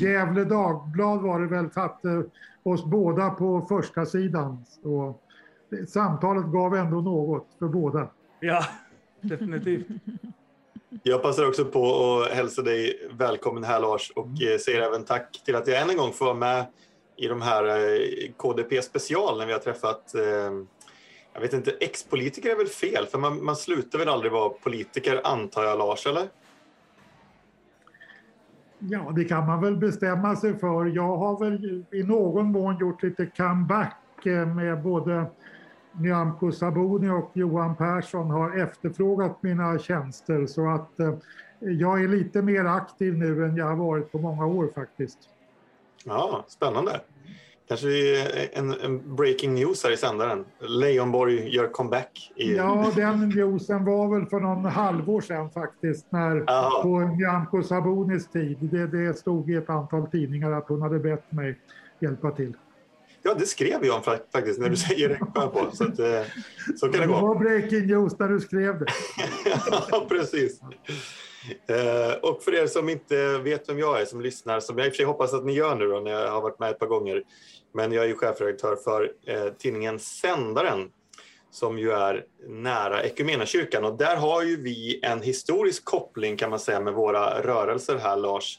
[0.00, 2.24] Gävle Dagblad var det väl satte
[2.62, 4.64] oss båda på första sidan.
[4.82, 5.22] Och
[5.88, 8.08] samtalet gav ändå något för båda.
[8.40, 8.64] Ja,
[9.20, 9.86] definitivt.
[11.02, 14.58] Jag passar också på att hälsa dig välkommen här Lars och mm.
[14.58, 16.66] säger även tack till att jag än en gång får vara med
[17.16, 20.50] i de här eh, KDP special när vi har träffat eh,
[21.32, 23.06] jag vet inte, ex-politiker är väl fel?
[23.06, 26.28] För man, man slutar väl aldrig vara politiker, antar jag, Lars, eller?
[28.78, 30.86] Ja, det kan man väl bestämma sig för.
[30.86, 35.26] Jag har väl i någon mån gjort lite comeback eh, med både
[35.92, 41.14] Nyamko Sabuni och Johan Persson har efterfrågat mina tjänster så att eh,
[41.60, 45.18] jag är lite mer aktiv nu än jag har varit på många år faktiskt.
[46.04, 47.00] Ja, spännande.
[47.72, 50.44] Kanske en, en breaking news här i sändaren.
[50.60, 52.32] Leijonborg gör comeback.
[52.36, 52.56] I...
[52.56, 56.40] Ja, den newsen var väl för någon halvår sedan faktiskt, när,
[56.82, 58.58] på Nyamko Sabonis tid.
[58.60, 61.58] Det, det stod i ett antal tidningar att hon hade bett mig
[62.00, 62.52] hjälpa till.
[63.22, 65.18] Ja, det skrev jag faktiskt när du säger det.
[65.18, 66.22] På, så, att, eh,
[66.76, 67.14] så kan det gå.
[67.14, 68.86] Det var breaking news när du skrev det.
[69.90, 70.60] ja, precis.
[71.66, 74.90] Eh, och för er som inte vet vem jag är som lyssnar, som jag i
[74.90, 76.78] och för sig hoppas att ni gör nu då, när jag har varit med ett
[76.78, 77.22] par gånger.
[77.74, 80.90] Men jag är ju chefredaktör för eh, tidningen Sändaren
[81.50, 86.58] som ju är nära Equmeniakyrkan och där har ju vi en historisk koppling kan man
[86.58, 88.58] säga med våra rörelser här Lars.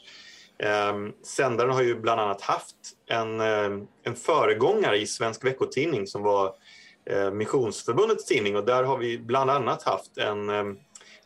[0.58, 3.70] Eh, Sändaren har ju bland annat haft en, eh,
[4.02, 6.54] en föregångare i Svensk veckotidning som var
[7.06, 10.64] eh, Missionsförbundets tidning och där har vi bland annat haft en eh,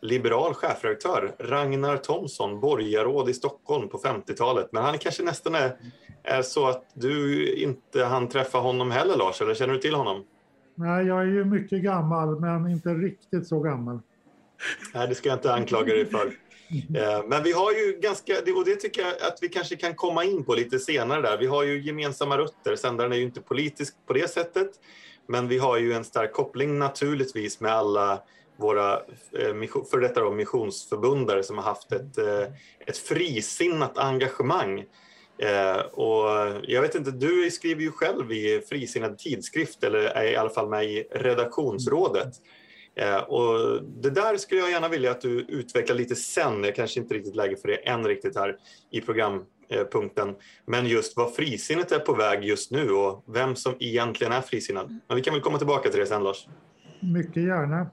[0.01, 4.69] liberal chefredaktör, Ragnar Thomsson, borgarråd i Stockholm på 50-talet.
[4.73, 5.77] Men han kanske nästan är,
[6.23, 10.25] är så att du inte hann träffa honom heller Lars, eller känner du till honom?
[10.75, 14.01] Nej, jag är ju mycket gammal, men inte riktigt så gammal.
[14.95, 16.33] Nej, det ska jag inte anklaga dig för.
[16.71, 20.25] Eh, men vi har ju ganska, och det tycker jag att vi kanske kan komma
[20.25, 21.39] in på lite senare där.
[21.39, 22.77] Vi har ju gemensamma rötter.
[22.77, 24.71] Sändaren är ju inte politisk på det sättet,
[25.27, 28.23] men vi har ju en stark koppling naturligtvis med alla
[28.59, 28.93] våra
[29.33, 32.43] eh, för detta då, missionsförbundare som har haft ett, eh,
[32.87, 34.85] ett frisinnat engagemang.
[35.39, 36.29] Eh, och
[36.63, 40.69] jag vet inte, du skriver ju själv i Frisinnad tidskrift eller är i alla fall
[40.69, 42.35] med i redaktionsrådet.
[43.27, 46.63] Och det där skulle jag gärna vilja att du utvecklar lite sen.
[46.63, 48.57] Det kanske inte riktigt läge för det än riktigt här
[48.91, 50.37] i programpunkten.
[50.67, 55.01] Men just vad frisinnet är på väg just nu och vem som egentligen är frisinnad.
[55.09, 56.47] Men vi kan väl komma tillbaka till det sen Lars.
[57.01, 57.87] Mycket gärna.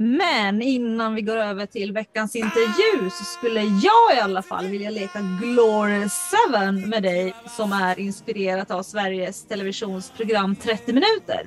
[0.00, 4.90] Men innan vi går över till veckans intervju så skulle jag i alla fall vilja
[4.90, 11.46] leka Glory 7 med dig som är inspirerat av Sveriges Televisions program 30 minuter.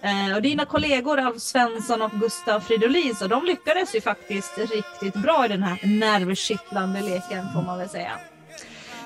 [0.00, 5.22] Eh, och dina kollegor Alf Svensson och Gustav Fridolin så de lyckades ju faktiskt riktigt
[5.22, 8.12] bra i den här nervkittlande leken får man väl säga.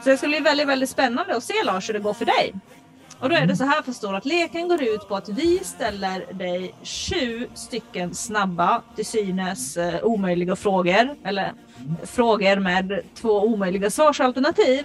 [0.05, 2.55] Så det ska bli väldigt, väldigt spännande att se Lars hur det går för dig.
[3.21, 6.33] Och då är det så här förstår att leken går ut på att vi ställer
[6.33, 11.17] dig 20 stycken snabba, till synes uh, omöjliga frågor.
[11.25, 11.53] Eller
[12.03, 14.85] frågor med två omöjliga svarsalternativ.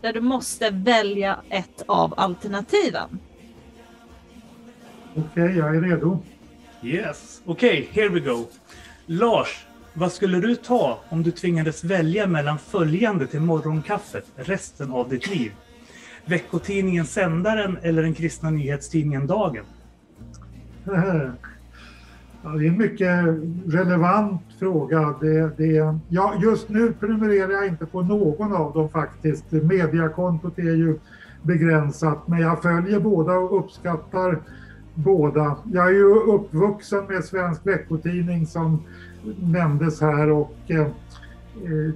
[0.00, 3.18] Där du måste välja ett av alternativen.
[5.16, 6.18] Okej, okay, jag är redo.
[6.82, 8.44] Yes, okej, okay, here we go.
[9.06, 15.08] Lars, vad skulle du ta om du tvingades välja mellan följande till morgonkaffet resten av
[15.08, 15.52] ditt liv?
[16.26, 19.64] Veckotidningen Sändaren eller den kristna nyhetstidningen Dagen?
[22.44, 23.24] Ja, det är en mycket
[23.66, 25.14] relevant fråga.
[25.20, 29.52] Det, det, ja, just nu prenumererar jag inte på någon av dem faktiskt.
[29.52, 30.98] Mediakontot är ju
[31.42, 34.38] begränsat men jag följer båda och uppskattar
[34.94, 35.56] båda.
[35.72, 38.82] Jag är ju uppvuxen med Svensk veckotidning som
[39.40, 40.86] nämndes här och eh,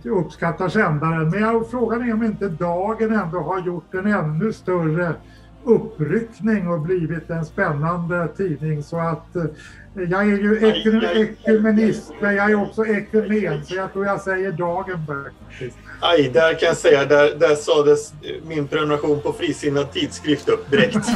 [0.04, 1.30] uppskattar sändaren.
[1.30, 5.14] Men jag, frågan är om inte Dagen ändå har gjort en ännu större
[5.64, 8.82] uppryckning och blivit en spännande tidning.
[8.82, 9.44] Så att eh,
[9.94, 15.06] jag är ju ekumenist, men jag är också ekumen, så jag tror jag säger Dagen
[15.06, 15.78] faktiskt.
[16.00, 18.12] Aj, där kan jag säga, där, där sades
[18.46, 20.96] min prenumeration på Frisinnad tidskrift upp direkt.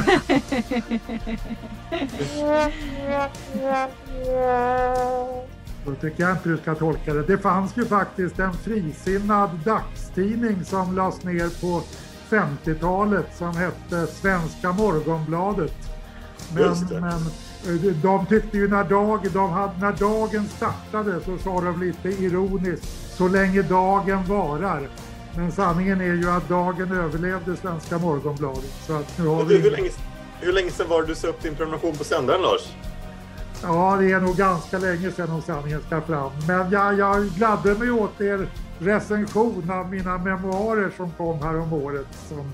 [5.85, 7.22] Så tycker jag inte du ska tolka det.
[7.22, 11.83] Det fanns ju faktiskt en frisinnad dagstidning som lades ner på
[12.30, 15.74] 50-talet som hette Svenska Morgonbladet.
[16.55, 17.20] Men, men
[17.66, 22.09] eh, de tyckte ju när, dag, de hade, när dagen startade så sa de lite
[22.09, 24.89] ironiskt så länge dagen varar.
[25.37, 28.72] Men sanningen är ju att dagen överlevde Svenska Morgonbladet.
[28.87, 29.59] Så att nu har vi...
[29.59, 29.91] hur, länge,
[30.41, 32.91] hur länge sedan var det du sa upp din prenumeration på sändaren Lars?
[33.63, 36.31] Ja, det är nog ganska länge sedan om sanningen ska fram.
[36.49, 38.47] Men jag, jag gladde mig åt er
[38.79, 42.07] recension av mina memoarer som kom här om året.
[42.11, 42.53] Som,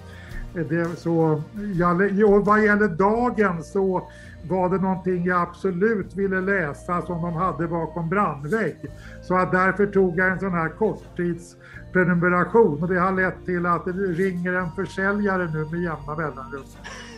[0.55, 1.43] eh, det, så,
[1.75, 2.01] jag,
[2.31, 4.09] och vad gäller dagen så
[4.49, 8.77] var det någonting jag absolut ville läsa som de hade bakom brandvägg.
[9.23, 13.85] Så att därför tog jag en sån här korttidsprenumeration och det har lett till att
[13.85, 16.65] det ringer en försäljare nu med jämna mellanrum.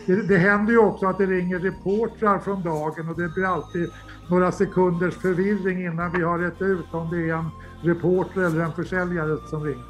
[0.05, 3.91] Det, det händer ju också att det ringer reportrar från dagen och det blir alltid
[4.29, 7.49] några sekunders förvirring innan vi har rätt ut om det är en
[7.81, 9.85] reporter eller en försäljare som ringer.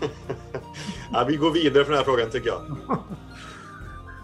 [1.12, 2.76] ja, vi går vidare från den här frågan tycker jag.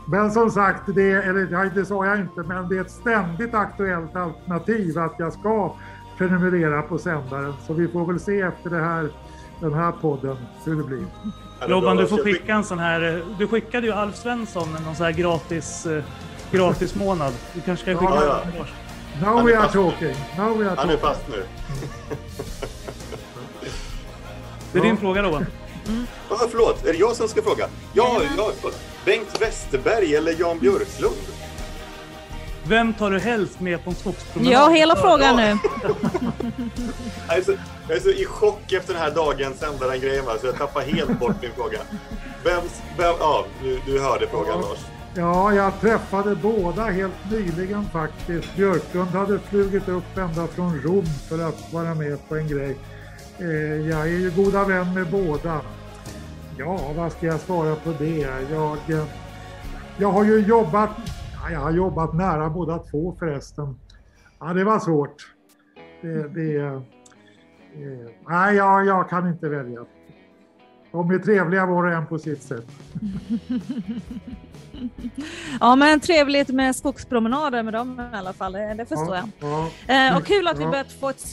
[0.07, 4.17] Men som sagt, det, eller det sa jag inte, men det är ett ständigt aktuellt
[4.17, 5.75] alternativ att jag ska
[6.19, 7.53] prenumerera på sändaren.
[7.67, 9.11] Så vi får väl se efter det här,
[9.61, 11.07] den här podden hur det blir.
[11.61, 13.25] Robban, du får skicka en sån här...
[13.39, 16.03] Du skickade ju Alf Svensson någon sån här gratis, eh,
[16.51, 17.33] gratis månad.
[17.55, 18.67] Du kanske kan skicka Ja, ja.
[19.33, 20.15] Now we are talking.
[20.39, 20.99] Now we are Han är talking.
[20.99, 21.45] fast nu.
[24.73, 25.47] Det är din fråga Robban.
[26.29, 27.67] Ah, förlåt, är det jag som ska fråga?
[27.93, 28.51] Ja, ja.
[29.05, 31.15] Bengt Westerberg eller Jan Björklund?
[32.65, 34.53] Vem tar du helst med på en skogspromenad?
[34.53, 35.43] Ja, hela frågan nu.
[37.29, 37.53] Jag är, så,
[37.89, 40.59] jag är så i chock efter den här dagen sända den grejen va, så jag
[40.59, 41.79] tappar helt bort min fråga.
[42.45, 42.63] Vem,
[42.99, 44.79] vem ja, du, du hörde frågan Lars.
[45.15, 48.57] Ja, jag träffade båda helt nyligen faktiskt.
[48.57, 52.77] Björklund hade flugit upp ända från Rom för att vara med på en grej.
[53.39, 55.61] Eh, jag är ju goda vän med båda.
[56.59, 58.29] Ja, vad ska jag svara på det?
[58.51, 59.05] Jag, eh,
[59.97, 61.03] jag har ju jobbat, ja,
[61.49, 63.79] jag har jobbat nära båda två förresten.
[64.41, 65.35] Ja, det var svårt.
[66.03, 66.81] Det, det, eh,
[68.29, 69.85] nej, jag, jag kan inte välja.
[70.93, 72.67] De är trevliga var och en på sitt sätt.
[75.61, 78.53] Ja, men trevligt med skogspromenader med dem i alla fall.
[78.53, 79.29] Det förstår jag.
[79.41, 80.71] Ja, Eh, och kul att vi Ja.
[80.71, 81.25] börjat få, ett,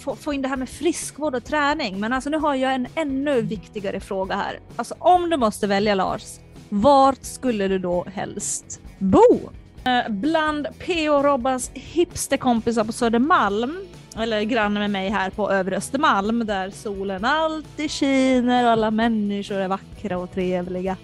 [0.00, 2.00] få, få in det här med friskvård och träning.
[2.00, 4.60] Men alltså nu har jag en ännu viktigare fråga här.
[4.76, 6.38] Alltså om du måste välja Lars,
[6.68, 9.50] vart skulle du då helst bo?
[9.84, 11.22] Eh, bland bland P.O.
[11.22, 13.76] Robbans hipsterkompisar på Södermalm,
[14.16, 19.56] eller granne med mig här på Övre Östermalm, där solen alltid skiner och alla människor
[19.56, 20.96] är vackra och trevliga.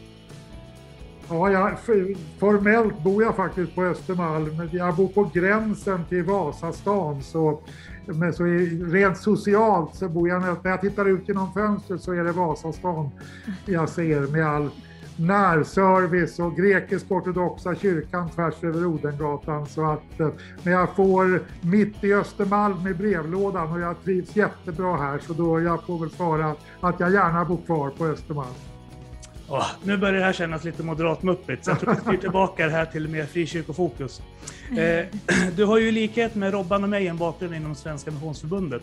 [1.28, 1.78] Ja, jag,
[2.38, 4.68] formellt bor jag faktiskt på Östermalm.
[4.72, 7.22] Jag bor på gränsen till Vasastan.
[7.22, 7.60] Så,
[8.06, 8.44] men så
[8.92, 13.10] rent socialt så bor jag, när jag tittar ut genom fönstret så är det Vasastan
[13.66, 14.70] jag ser med all
[15.26, 19.66] närservice och grekisk-ortodoxa kyrkan tvärs över Odengatan.
[19.66, 20.28] Så att, eh,
[20.62, 25.60] men jag får mitt i Östermalm i brevlådan och jag trivs jättebra här så då
[25.60, 28.54] jag får väl svara att jag gärna bor kvar på Östermalm.
[29.48, 32.72] Åh, nu börjar det här kännas lite moderatmuppigt, så jag tror vi styr tillbaka det
[32.72, 34.22] här till mer frikyrkofokus.
[34.70, 35.06] Eh,
[35.56, 38.82] du har ju i likhet med Robban och mig en bakgrund inom Svenska Missionsförbundet.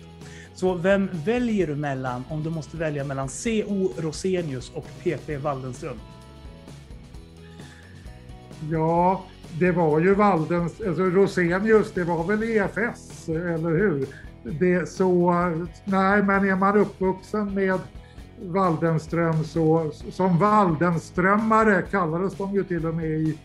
[0.54, 3.92] Så vem väljer du mellan om du måste välja mellan C.O.
[3.98, 5.38] Rosenius och P.P.
[5.38, 6.00] Waldenström?
[8.72, 9.26] Ja,
[9.60, 14.08] det var ju Waldens, alltså Rosenius, det var väl EFS, eller hur?
[14.60, 15.32] Det, så,
[15.86, 17.80] nej, men är man uppvuxen med
[18.42, 23.38] Waldenström så, som Waldenströmmare kallades de ju till och med i,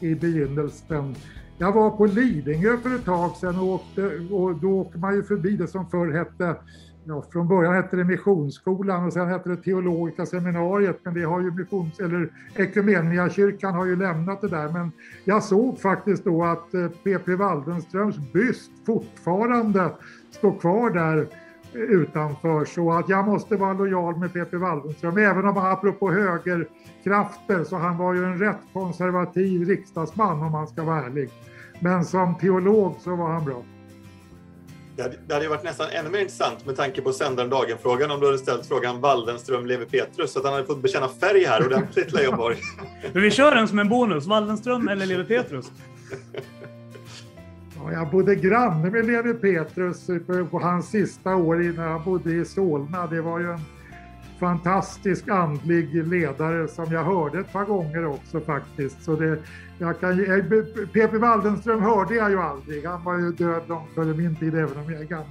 [0.00, 1.14] i begynnelsen.
[1.58, 5.22] Jag var på Lidingö för ett tag sedan och, åkte, och då åker man ju
[5.22, 6.56] förbi det som förr hette
[7.04, 11.40] Ja, från början hette det Missionsskolan och sen hette det Teologiska seminariet men det har
[11.40, 14.68] ju missions, eller Equmeniakyrkan har ju lämnat det där.
[14.68, 14.92] Men
[15.24, 17.34] jag såg faktiskt då att eh, P.P.
[17.34, 19.90] Waldenströms byst fortfarande
[20.30, 21.18] står kvar där
[21.74, 24.56] eh, utanför så att jag måste vara lojal med P.P.
[24.56, 30.52] Waldenström även om han apropå högerkrafter så han var ju en rätt konservativ riksdagsman om
[30.52, 31.30] man ska vara ärlig.
[31.80, 33.62] Men som teolog så var han bra.
[34.96, 38.10] Det hade, det hade ju varit nästan ännu mer intressant med tanke på sändaren Dagen-frågan
[38.10, 41.44] om du hade ställt frågan Waldenström Levi Petrus så att han hade fått bekänna färg
[41.44, 42.56] här ordentligt Leijonborg.
[43.12, 45.70] Men vi kör den som en bonus, Waldenström eller Levi Petrus?
[47.76, 50.06] Ja, jag bodde granne med Levi Petrus
[50.50, 53.06] på hans sista år innan han bodde i Solna.
[53.06, 53.60] Det var ju en
[54.42, 59.04] fantastisk andlig ledare som jag hörde ett par gånger också faktiskt.
[59.04, 59.38] Så det,
[59.78, 60.16] jag kan,
[60.92, 61.18] P.P.
[61.18, 62.84] Waldenström hörde jag ju aldrig.
[62.84, 65.26] Han var ju död långt före min tid även om jag är gammal.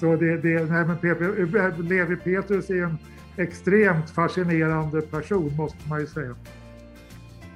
[0.00, 1.20] Så det, det, nej, men PP,
[1.82, 2.98] Levi Petrus är en
[3.36, 6.34] extremt fascinerande person måste man ju säga.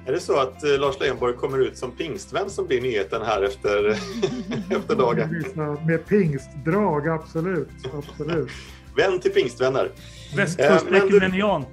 [0.05, 3.41] Är det så att eh, Lars Leijonborg kommer ut som pingstvän som blir nyheten här
[3.41, 3.89] efter,
[4.77, 5.43] efter dagen?
[5.87, 7.69] Med pingstdrag, absolut.
[7.93, 8.49] absolut.
[8.95, 9.91] Vän till pingstvänner.
[10.35, 11.65] Men du- Västkustrekumenian.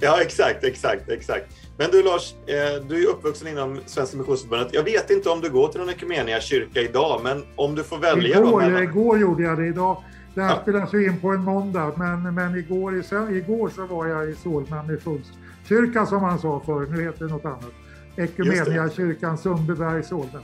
[0.00, 1.46] Ja, exakt, exakt, exakt.
[1.78, 4.74] Men du Lars, eh, du är uppvuxen inom Svenska Missionsförbundet.
[4.74, 7.98] Jag vet inte om du går till någon ekumenia kyrka idag, men om du får
[7.98, 8.82] välja då Igår, mellan...
[8.82, 9.66] igår gjorde jag det.
[9.66, 10.02] Idag,
[10.34, 10.62] det här Ja.
[10.62, 12.94] spelas ju in på en måndag, men, men igår,
[13.32, 16.86] igår så var jag i Solna Missionskyrka som man sa förr.
[16.90, 17.72] Nu heter det något annat.
[18.16, 20.40] Ekumeniakyrkan Sundbyberg, Solna.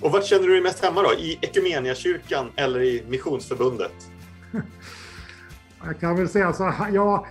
[0.00, 1.12] Och vart känner du dig mest hemma då?
[1.12, 3.92] I Ekumeniakyrkan eller i Missionsförbundet?
[5.86, 7.26] Jag kan väl säga så här, ja,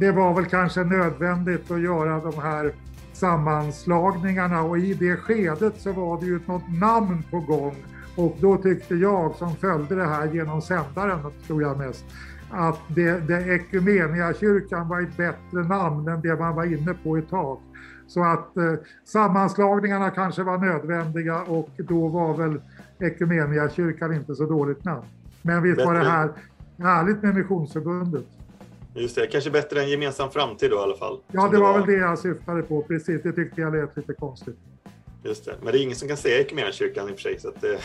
[0.00, 2.72] det var väl kanske nödvändigt att göra de här
[3.12, 7.74] sammanslagningarna och i det skedet så var det ju något namn på gång
[8.16, 12.04] och då tyckte jag som följde det här genom sändaren, tror jag mest,
[12.50, 17.30] att det, det Ekumeniakyrkan var ett bättre namn än det man var inne på ett
[17.30, 17.58] tag.
[18.06, 18.72] Så att eh,
[19.04, 22.60] sammanslagningarna kanske var nödvändiga och då var väl
[22.98, 25.06] Ekumeniakyrkan inte så dåligt namn.
[25.42, 26.30] Men visst var det här
[26.78, 28.24] härligt med Missionsförbundet.
[28.94, 31.20] Just det, kanske bättre än gemensam framtid då i alla fall.
[31.32, 32.82] Ja, det var väl det jag syftade på.
[32.82, 34.56] Precis, det tyckte jag lät lite konstigt.
[35.22, 37.40] Just det, men det är ingen som kan säga Equmeniakyrkan i och för sig.
[37.40, 37.78] Så att det,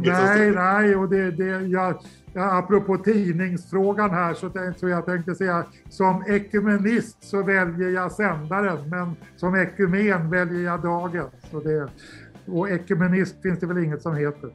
[0.00, 1.98] nej, nej, och det, det, jag,
[2.32, 8.12] ja, apropå tidningsfrågan här så, tänkte, så jag tänkte säga som ekumenist så väljer jag
[8.12, 11.30] sändaren, men som ekumen väljer jag dagen.
[11.50, 11.88] Så det,
[12.46, 14.50] och ekumenist finns det väl inget som heter.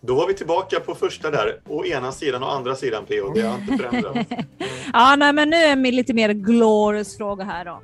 [0.00, 3.32] Då var vi tillbaka på första där, å ena sidan och andra sidan PO.
[3.34, 4.30] Det har inte förändrats.
[4.92, 7.80] ja, nej, men nu är min lite mer glorious fråga här då.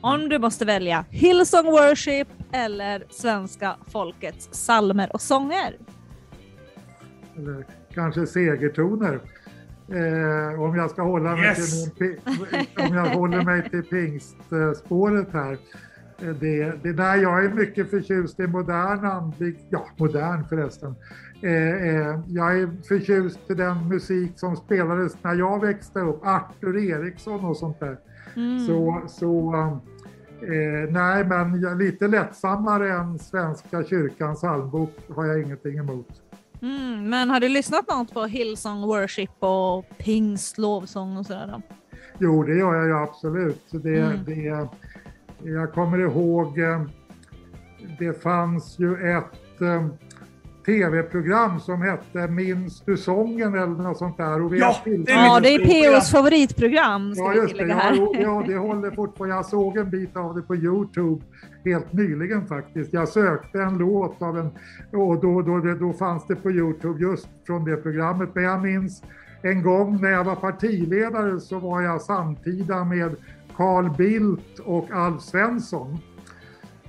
[0.00, 5.76] Om du måste välja Hillsong Worship eller svenska folkets salmer och sånger?
[7.36, 9.20] Eller kanske segertoner.
[9.88, 11.94] Eh, om jag ska hålla mig yes.
[11.94, 15.58] till, min, om jag håller mig till pingstspåret här.
[16.18, 20.94] Eh, det, det där jag är mycket förtjust i modern andlig, ja modern förresten,
[22.26, 27.56] jag är förtjust i den musik som spelades när jag växte upp, Arthur Eriksson och
[27.56, 27.98] sånt där.
[28.36, 28.66] Mm.
[28.66, 29.54] Så, så
[30.40, 36.22] eh, nej, men lite lättsammare än Svenska kyrkans psalmbok har jag ingenting emot.
[36.62, 41.46] Mm, men har du lyssnat något på Hillsong Worship och Pingst lovsång och sådär?
[41.46, 41.76] Då?
[42.18, 43.64] Jo, det gör jag ju absolut.
[43.70, 44.24] Det, mm.
[44.24, 44.68] det,
[45.50, 46.82] jag kommer ihåg, eh,
[47.98, 49.86] det fanns ju ett eh,
[50.66, 54.42] tv-program som hette Minns du sången eller något sånt där.
[54.42, 57.14] Och vi ja, det ja, det är POs favoritprogram.
[57.14, 57.74] Ska ja, just det.
[57.74, 57.96] Här.
[57.96, 59.36] Ja, ja, det håller fortfarande.
[59.36, 61.22] Jag såg en bit av det på Youtube
[61.64, 62.92] helt nyligen faktiskt.
[62.92, 64.50] Jag sökte en låt av en
[65.00, 68.28] och då, då, då, då fanns det på Youtube just från det programmet.
[68.34, 69.02] Men jag minns
[69.42, 73.16] en gång när jag var partiledare så var jag samtida med
[73.56, 75.98] Carl Bildt och Alf Svensson.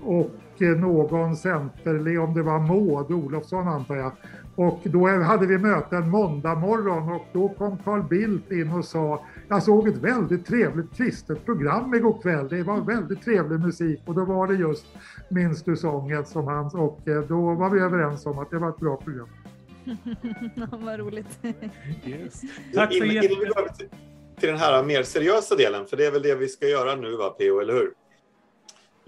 [0.01, 0.31] Och
[0.65, 4.11] någon center, om det var Maud Olofsson antar jag.
[4.55, 8.85] Och då hade vi möte en måndag morgon och då kom Carl Bildt in och
[8.85, 12.47] sa jag såg ett väldigt trevligt kristet program igår kväll.
[12.47, 14.85] Det var väldigt trevlig musik och då var det just
[15.29, 18.69] Minns du sången som hans och eh, då var vi överens om att det var
[18.69, 19.27] ett bra program.
[20.85, 21.39] Vad roligt.
[22.05, 22.41] Yes.
[22.73, 23.89] Tack går till,
[24.39, 27.17] till den här mer seriösa delen, för det är väl det vi ska göra nu
[27.17, 27.91] va PO, eller hur?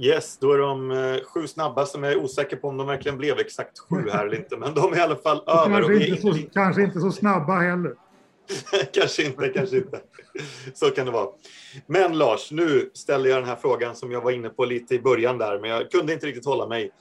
[0.01, 3.17] Yes, då är de eh, sju snabba som jag är osäker på om de verkligen
[3.17, 5.81] blev exakt sju här eller inte, men de är i alla fall över.
[5.81, 7.93] Kanske, inte så, kanske inte så snabba heller.
[8.93, 9.99] kanske inte, kanske inte.
[10.73, 11.29] Så kan det vara.
[11.87, 14.99] Men Lars, nu ställer jag den här frågan som jag var inne på lite i
[14.99, 16.91] början där, men jag kunde inte riktigt hålla mig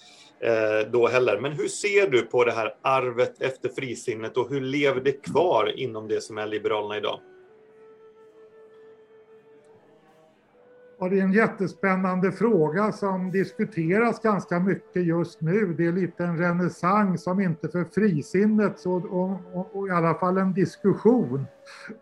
[0.40, 1.40] eh, då heller.
[1.40, 5.72] Men hur ser du på det här arvet efter frisinnet och hur lever det kvar
[5.76, 7.20] inom det som är Liberalerna idag?
[11.00, 15.74] Ja, det är en jättespännande fråga som diskuteras ganska mycket just nu.
[15.76, 20.14] Det är lite en renässans, om inte för frisinnet, så och, och, och i alla
[20.14, 21.46] fall en diskussion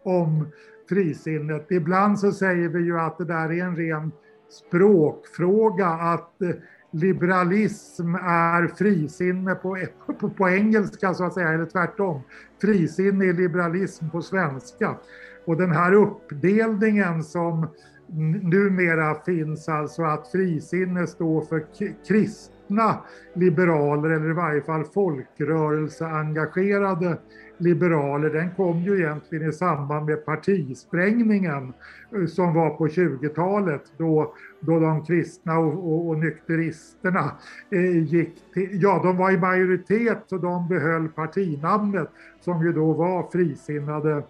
[0.03, 0.49] om
[0.89, 1.67] frisinnet.
[1.71, 4.13] Ibland så säger vi ju att det där är en ren
[4.51, 6.51] språkfråga, att eh,
[6.91, 9.79] liberalism är frisinne på,
[10.21, 12.21] på, på engelska så att säga, eller tvärtom.
[12.61, 14.97] Frisinne är liberalism på svenska.
[15.45, 17.67] Och den här uppdelningen som
[18.43, 21.65] numera finns alltså att frisinne står för
[22.09, 23.01] kristna
[23.35, 27.19] liberaler eller i varje fall folkrörelseengagerade
[27.59, 28.31] liberaler.
[28.31, 31.73] Den kom ju egentligen i samband med partisprängningen
[32.17, 37.33] eh, som var på 20-talet då, då de kristna och, och, och nykteristerna
[37.71, 42.09] eh, gick till, ja de var i majoritet så de behöll partinamnet
[42.41, 44.23] som ju då var frisinnade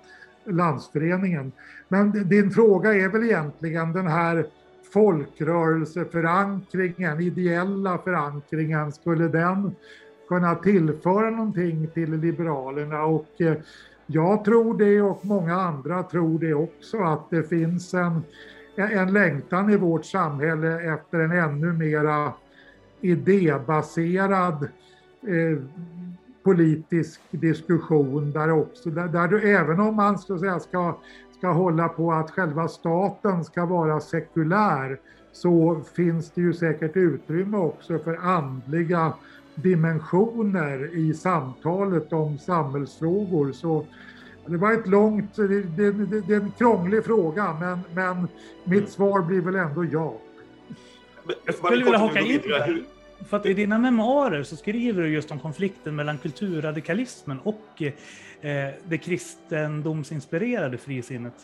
[0.46, 1.52] landsföreningen.
[1.88, 4.46] Men din fråga är väl egentligen den här
[4.92, 9.74] folkrörelseförankringen, ideella förankringen, skulle den
[10.28, 13.04] kunna tillföra någonting till Liberalerna?
[13.04, 13.56] Och eh,
[14.06, 18.22] jag tror det och många andra tror det också att det finns en,
[18.76, 22.32] en längtan i vårt samhälle efter en ännu mera
[23.00, 24.68] idébaserad
[25.22, 25.58] eh,
[26.46, 30.98] politisk diskussion där också, där, där du även om man så säga, ska
[31.38, 34.98] ska hålla på att själva staten ska vara sekulär
[35.32, 39.12] så finns det ju säkert utrymme också för andliga
[39.54, 43.52] dimensioner i samtalet om samhällsfrågor.
[43.52, 43.86] Så
[44.46, 45.90] det var ett långt, det, det,
[46.20, 48.28] det är en krånglig fråga men, men
[48.64, 50.14] mitt svar blir väl ändå ja.
[51.44, 52.95] Jag skulle vilja haka in där.
[53.24, 58.70] För att i dina memoarer så skriver du just om konflikten mellan kulturradikalismen och eh,
[58.84, 61.34] det kristendomsinspirerade frisinnet.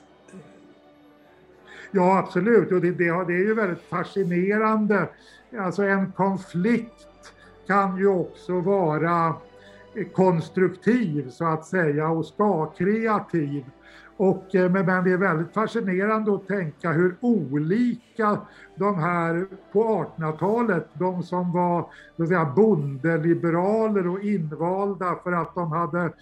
[1.91, 2.73] Ja, absolut.
[2.73, 5.09] Och det, det, det är ju väldigt fascinerande.
[5.59, 7.33] Alltså en konflikt
[7.67, 9.35] kan ju också vara
[10.13, 13.65] konstruktiv så att säga och ska kreativ.
[14.17, 18.03] Och, eh, men det är väldigt fascinerande att tänka hur olika
[18.75, 21.87] de här på 1800-talet, de som var
[22.17, 26.13] så att säga, bondeliberaler och invalda för att de hade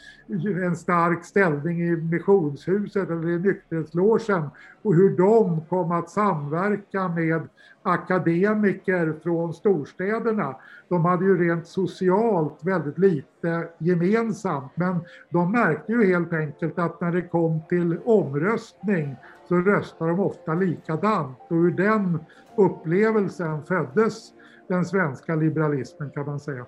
[0.64, 4.50] en stark ställning i missionshuset eller i nykterhetslogen
[4.82, 7.48] och hur de kom att samverka med
[7.82, 10.56] akademiker från storstäderna.
[10.88, 17.00] De hade ju rent socialt väldigt lite gemensamt men de märkte ju helt enkelt att
[17.00, 19.16] när det kom till omröstning
[19.50, 22.24] så röstar de ofta likadant och ur den
[22.56, 24.32] upplevelsen föddes
[24.68, 26.66] den svenska liberalismen kan man säga.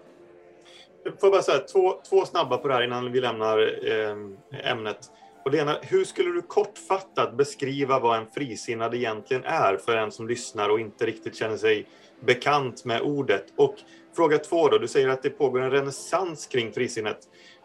[1.04, 4.98] Får jag bara säga två, två snabba på det här innan vi lämnar eh, ämnet.
[5.44, 10.12] Och det ena, hur skulle du kortfattat beskriva vad en frisinnad egentligen är för en
[10.12, 11.86] som lyssnar och inte riktigt känner sig
[12.20, 13.44] bekant med ordet?
[13.56, 13.74] Och
[14.16, 17.18] fråga två då, du säger att det pågår en renässans kring frisinnet.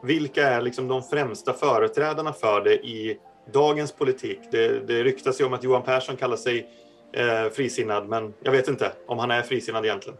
[0.03, 3.19] Vilka är liksom de främsta företrädarna för det i
[3.53, 4.39] dagens politik?
[4.51, 6.69] Det, det ryktas ju om att Johan Persson kallar sig
[7.13, 10.17] eh, frisinnad, men jag vet inte om han är frisinnad egentligen.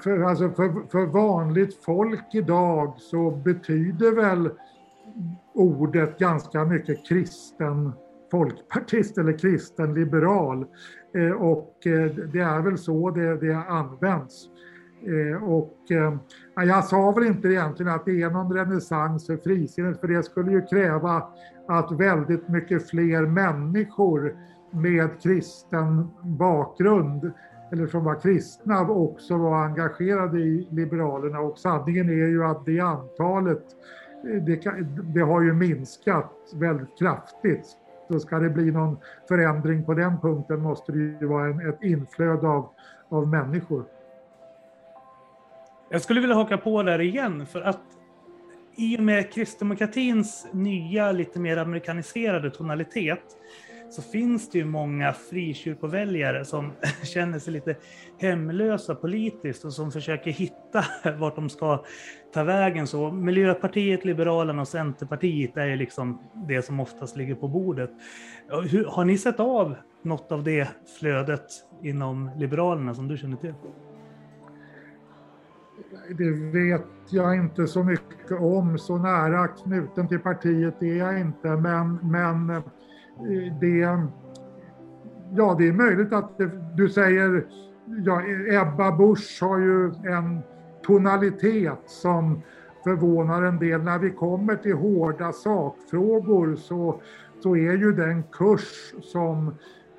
[0.00, 4.50] För, alltså för, för vanligt folk idag så betyder väl
[5.54, 7.92] ordet ganska mycket kristen
[8.30, 10.66] folkpartist eller kristen liberal.
[11.14, 14.48] Eh, och eh, det är väl så det, det används.
[15.06, 16.16] Eh, och eh,
[16.66, 20.52] jag sa väl inte egentligen att det är någon renässans för frisinnet för det skulle
[20.52, 21.22] ju kräva
[21.68, 24.36] att väldigt mycket fler människor
[24.70, 27.32] med kristen bakgrund
[27.72, 32.80] eller som var kristna också var engagerade i Liberalerna och sanningen är ju att det
[32.80, 33.64] antalet
[34.22, 34.60] det,
[35.14, 37.66] det, har ju minskat väldigt kraftigt.
[38.08, 38.98] Så ska det bli någon
[39.28, 42.68] förändring på den punkten måste det ju vara en, ett inflöde av,
[43.08, 43.84] av människor.
[45.90, 47.80] Jag skulle vilja haka på där igen för att
[48.76, 53.36] i och med kristdemokratins nya, lite mer amerikaniserade tonalitet
[53.92, 57.76] så finns det ju många frikyrkoväljare som känner sig lite
[58.18, 60.84] hemlösa politiskt och som försöker hitta
[61.18, 61.84] vart de ska
[62.34, 62.86] ta vägen.
[62.86, 67.90] Så Miljöpartiet, Liberalerna och Centerpartiet är ju liksom det som oftast ligger på bordet.
[68.70, 70.68] Hur, har ni sett av något av det
[71.00, 71.46] flödet
[71.82, 73.54] inom Liberalerna som du känner till?
[76.08, 78.78] Det vet jag inte så mycket om.
[78.78, 81.48] Så nära knuten till partiet är jag inte.
[81.48, 82.62] Men, men eh,
[83.60, 83.98] det,
[85.36, 87.46] ja, det är möjligt att det, du säger,
[88.04, 90.40] ja, Ebba Busch har ju en
[90.82, 92.42] tonalitet som
[92.84, 93.82] förvånar en del.
[93.82, 97.00] När vi kommer till hårda sakfrågor så,
[97.42, 99.48] så är ju den kurs som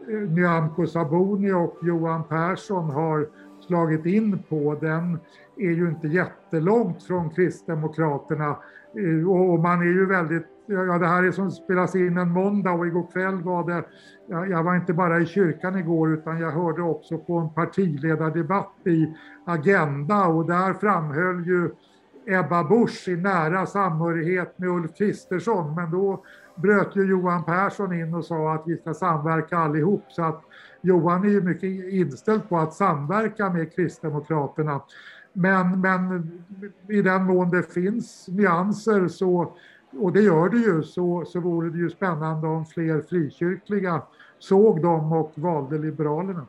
[0.10, 3.28] eh, Nyamko Sabuni och Johan Persson har
[3.68, 5.20] slagit in på, den
[5.58, 8.58] är ju inte jättelångt från Kristdemokraterna.
[8.98, 12.72] Eh, och man är ju väldigt Ja, det här är som spelas in en måndag
[12.72, 13.84] och igår kväll var det,
[14.28, 18.88] jag, jag var inte bara i kyrkan igår utan jag hörde också på en partiledardebatt
[18.88, 19.14] i
[19.46, 21.70] Agenda och där framhöll ju
[22.28, 26.24] Ebba Busch i nära samhörighet med Ulf Kristersson men då
[26.56, 30.42] bröt ju Johan Persson in och sa att vi ska samverka allihop så att
[30.82, 34.82] Johan är ju mycket inställd på att samverka med Kristdemokraterna.
[35.34, 36.32] Men, men
[36.90, 39.54] i den mån det finns nyanser så
[40.00, 44.02] och det gör det ju, så, så vore det ju spännande om fler frikyrkliga
[44.40, 46.48] såg dem och valde Liberalerna.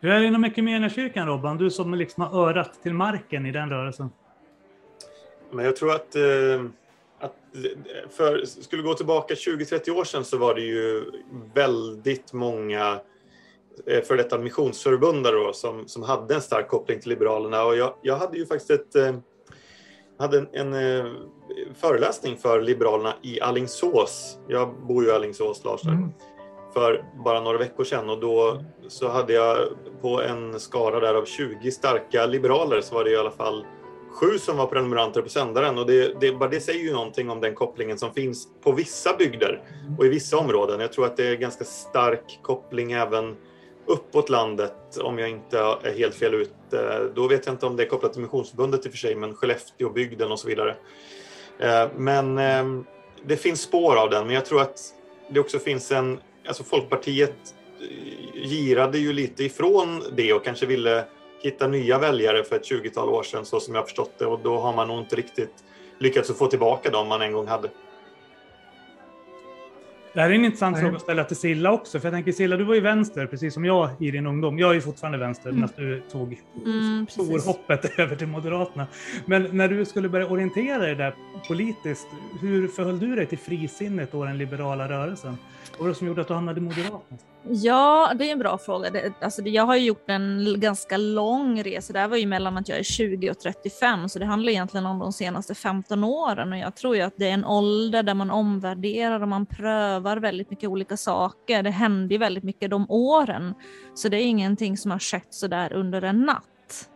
[0.00, 3.70] Hur är det inom Equmeniakyrkan Robban, du som liksom har örat till marken i den
[3.70, 4.10] rörelsen?
[5.50, 6.22] Men jag tror att, eh,
[7.18, 7.36] att
[8.10, 11.04] för, skulle gå tillbaka 20-30 år sedan så var det ju
[11.54, 13.00] väldigt många
[14.04, 18.38] för detta missionsförbundare som, som hade en stark koppling till Liberalerna och jag, jag hade
[18.38, 19.14] ju faktiskt ett eh,
[20.18, 21.12] hade en, en eh,
[21.74, 24.38] föreläsning för Liberalerna i Allingsås.
[24.48, 26.12] Jag bor ju i Allingsås, Lars, mm.
[26.74, 29.58] för bara några veckor sedan och då så hade jag
[30.00, 33.66] på en skara där av 20 starka liberaler så var det i alla fall
[34.10, 37.40] sju som var prenumeranter på sändaren och det, det, bara det säger ju någonting om
[37.40, 39.62] den kopplingen som finns på vissa bygder
[39.98, 40.80] och i vissa områden.
[40.80, 43.36] Jag tror att det är ganska stark koppling även
[43.86, 47.10] uppåt landet om jag inte är helt fel ute.
[47.14, 49.34] Då vet jag inte om det är kopplat till Missionsförbundet i och för sig, men
[49.34, 50.76] Skellefteåbygden och så vidare.
[51.58, 52.84] Eh, men ehm,
[53.24, 54.78] det finns spår av den, men jag tror att
[55.30, 56.18] det också finns en...
[56.46, 57.36] Alltså Folkpartiet
[57.80, 61.04] eh, girade ju lite ifrån det och kanske ville
[61.42, 64.58] hitta nya väljare för ett 20-tal år sedan så som jag förstått det och då
[64.58, 65.64] har man nog inte riktigt
[65.98, 67.70] lyckats få tillbaka dem man en gång hade.
[70.16, 72.00] Det här är en intressant fråga att ställa till Silla också.
[72.00, 74.58] För jag tänker Silla, du var ju vänster precis som jag i din ungdom.
[74.58, 75.60] Jag är ju fortfarande vänster mm.
[75.60, 78.86] när du tog mm, storhoppet över till Moderaterna.
[79.26, 81.14] Men när du skulle börja orientera dig där
[81.48, 82.06] politiskt,
[82.40, 85.38] hur förhöll du dig till frisinnet och den liberala rörelsen?
[85.72, 87.18] Vad var det som gjorde att du hamnade i Moderaterna?
[87.48, 88.90] Ja, det är en bra fråga.
[88.90, 91.92] Det, alltså, jag har gjort en ganska lång resa.
[91.92, 94.86] Det här var ju mellan att jag är 20 och 35, så det handlar egentligen
[94.86, 96.52] om de senaste 15 åren.
[96.52, 100.05] Och jag tror ju att det är en ålder där man omvärderar och man prövar
[100.14, 101.62] väldigt mycket olika saker.
[101.62, 103.54] Det hände ju väldigt mycket de åren,
[103.94, 106.88] så det är ingenting som har skett sådär under en natt.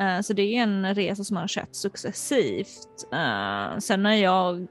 [0.00, 3.12] Eh, så det är en resa som har skett successivt.
[3.12, 4.66] Eh, sen när jag,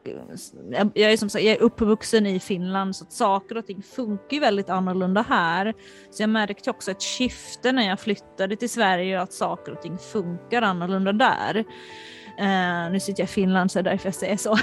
[0.94, 4.34] jag är som sagt, jag är uppvuxen i Finland så att saker och ting funkar
[4.34, 5.74] ju väldigt annorlunda här.
[6.12, 9.98] Så jag märkte också ett skifte när jag flyttade till Sverige att saker och ting
[9.98, 11.66] funkar annorlunda där.
[12.40, 14.58] Uh, nu sitter jag i Finland så det är därför jag säger så.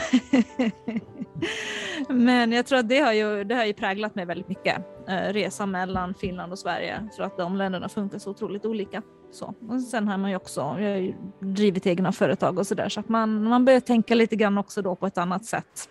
[2.12, 4.77] Men jag tror att det har ju, det har ju präglat mig väldigt mycket.
[5.09, 9.03] Eh, uh, resan mellan Finland och Sverige för att de länderna funkar så otroligt olika.
[9.33, 9.55] Så.
[9.68, 13.01] Och sen har man ju också, jag har ju drivit egna företag och sådär så
[13.01, 15.89] att man, man börjar tänka lite grann också då på ett annat sätt.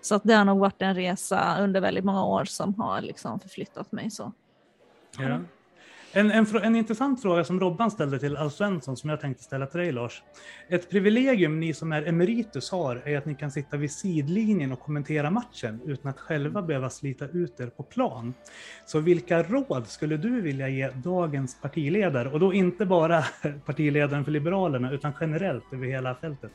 [0.00, 3.40] Så att det har nog varit en resa under väldigt många år som har liksom
[3.40, 4.32] förflyttat mig så.
[5.18, 5.40] Ja.
[6.14, 9.66] En, en, en, intressant fråga som Robban ställde till Alf Svensson som jag tänkte ställa
[9.66, 10.22] till dig Lars.
[10.68, 14.80] Ett privilegium ni som är emeritus har är att ni kan sitta vid sidlinjen och
[14.80, 18.34] kommentera matchen utan att själva behöva slita ut er på plan.
[18.86, 22.28] Så vilka råd skulle du vilja ge dagens partiledare?
[22.28, 23.24] Och då inte bara
[23.64, 26.52] partiledaren för Liberalerna utan generellt över hela fältet.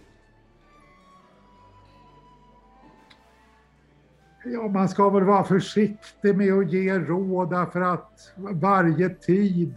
[4.43, 9.75] Ja, man ska väl vara försiktig med att ge råd därför att varje tid,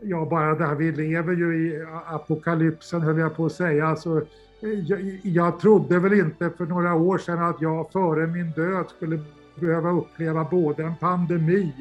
[0.00, 4.22] ja bara där vi lever ju i apokalypsen höll jag på att säga, alltså,
[4.60, 9.20] jag, jag trodde väl inte för några år sedan att jag före min död skulle
[9.60, 11.72] behöva uppleva både en pandemi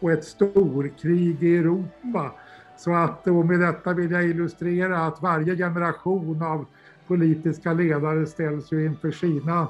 [0.00, 2.32] och ett storkrig i Europa.
[2.78, 6.66] Så att, och med detta vill jag illustrera att varje generation av
[7.06, 9.68] politiska ledare ställs ju inför sina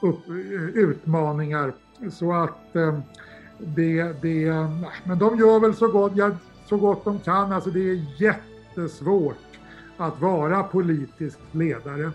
[0.00, 0.28] upp,
[0.74, 1.72] utmaningar.
[2.10, 2.72] Så att
[3.58, 4.52] det, det,
[5.04, 6.30] men de gör väl så gott, ja,
[6.66, 7.52] så gott de kan.
[7.52, 9.36] Alltså det är jättesvårt
[9.96, 12.10] att vara politisk ledare.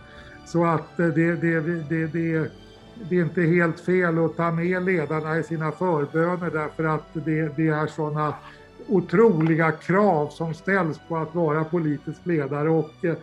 [0.45, 2.51] Så att det, det, det, det,
[3.09, 7.55] det är inte helt fel att ta med ledarna i sina förböner därför att det,
[7.55, 8.33] det är sådana
[8.87, 12.69] otroliga krav som ställs på att vara politisk ledare.
[12.69, 13.15] Och eh,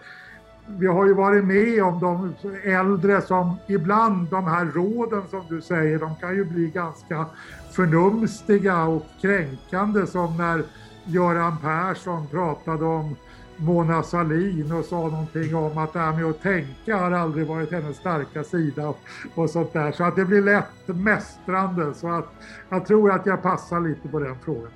[0.79, 5.61] vi har ju varit med om de äldre som ibland, de här råden som du
[5.61, 7.27] säger, de kan ju bli ganska
[7.71, 10.65] förnumstiga och kränkande som när
[11.05, 13.17] Göran Persson pratade om
[13.57, 17.73] Mona Sahlin och sa någonting om att det här med att tänka har aldrig varit
[17.73, 18.95] hennes starka sida
[19.35, 19.93] och, sånt där.
[19.93, 21.95] Så att det blir lätt mästrande.
[21.95, 22.29] Så att
[22.69, 24.73] jag tror att jag passar lite på den frågan.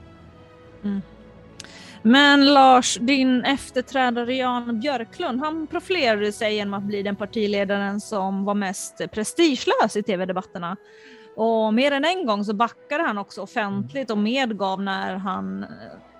[0.82, 1.00] Mm.
[2.06, 8.44] Men Lars, din efterträdare Jan Björklund, han profilerade sig genom att bli den partiledaren som
[8.44, 10.76] var mest prestigelös i tv-debatterna.
[11.36, 15.66] Och mer än en gång så backade han också offentligt och medgav när, han,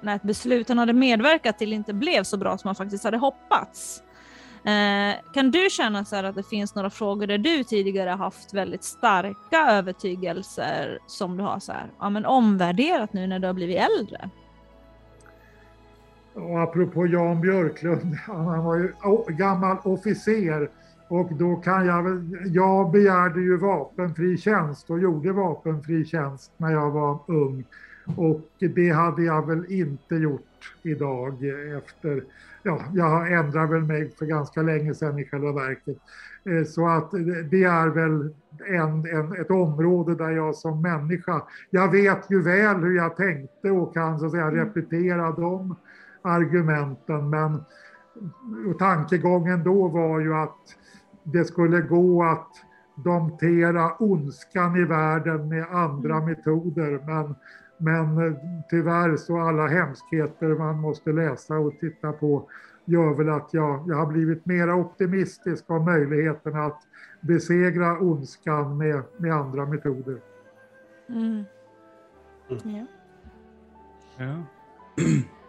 [0.03, 3.19] när ett beslut han hade medverkat till inte blev så bra som han faktiskt hade
[3.19, 4.03] hoppats.
[4.65, 8.85] Eh, kan du känna så att det finns några frågor där du tidigare haft väldigt
[8.85, 13.79] starka övertygelser som du har så här, ja, men omvärderat nu när du har blivit
[13.79, 14.31] äldre?
[16.35, 18.93] Och apropå Jan Björklund, han var ju
[19.29, 20.69] gammal officer
[21.09, 26.73] och då kan jag väl, jag begärde ju vapenfri tjänst och gjorde vapenfri tjänst när
[26.73, 27.65] jag var ung.
[28.17, 31.45] Och det hade jag väl inte gjort idag
[31.79, 32.25] efter,
[32.63, 35.97] ja, jag ändrade väl mig för ganska länge sedan i själva verket.
[36.45, 37.11] Eh, så att
[37.51, 38.35] det är väl
[38.67, 43.71] en, en, ett område där jag som människa, jag vet ju väl hur jag tänkte
[43.71, 45.77] och kan så att säga repetera dem
[46.25, 47.31] argumenten.
[47.31, 47.65] Men
[48.79, 50.77] tankegången då var ju att
[51.23, 52.51] det skulle gå att
[52.95, 56.29] domptera ondskan i världen med andra mm.
[56.29, 57.01] metoder.
[57.07, 57.35] Men,
[57.79, 58.37] men
[58.71, 62.49] tyvärr så alla hemskheter man måste läsa och titta på
[62.85, 66.83] gör väl att jag, jag har blivit mer optimistisk om möjligheten att
[67.21, 70.19] besegra ondskan med, med andra metoder.
[71.09, 71.45] Mm.
[72.49, 72.87] Mm.
[74.17, 74.43] Ja.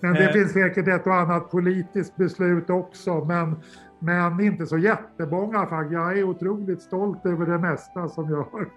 [0.00, 0.32] Men det eh.
[0.32, 3.56] finns säkert ett och annat politiskt beslut också, men,
[3.98, 5.92] men inte så jättemånga faktiskt.
[5.92, 8.68] Jag är otroligt stolt över det mesta som jag har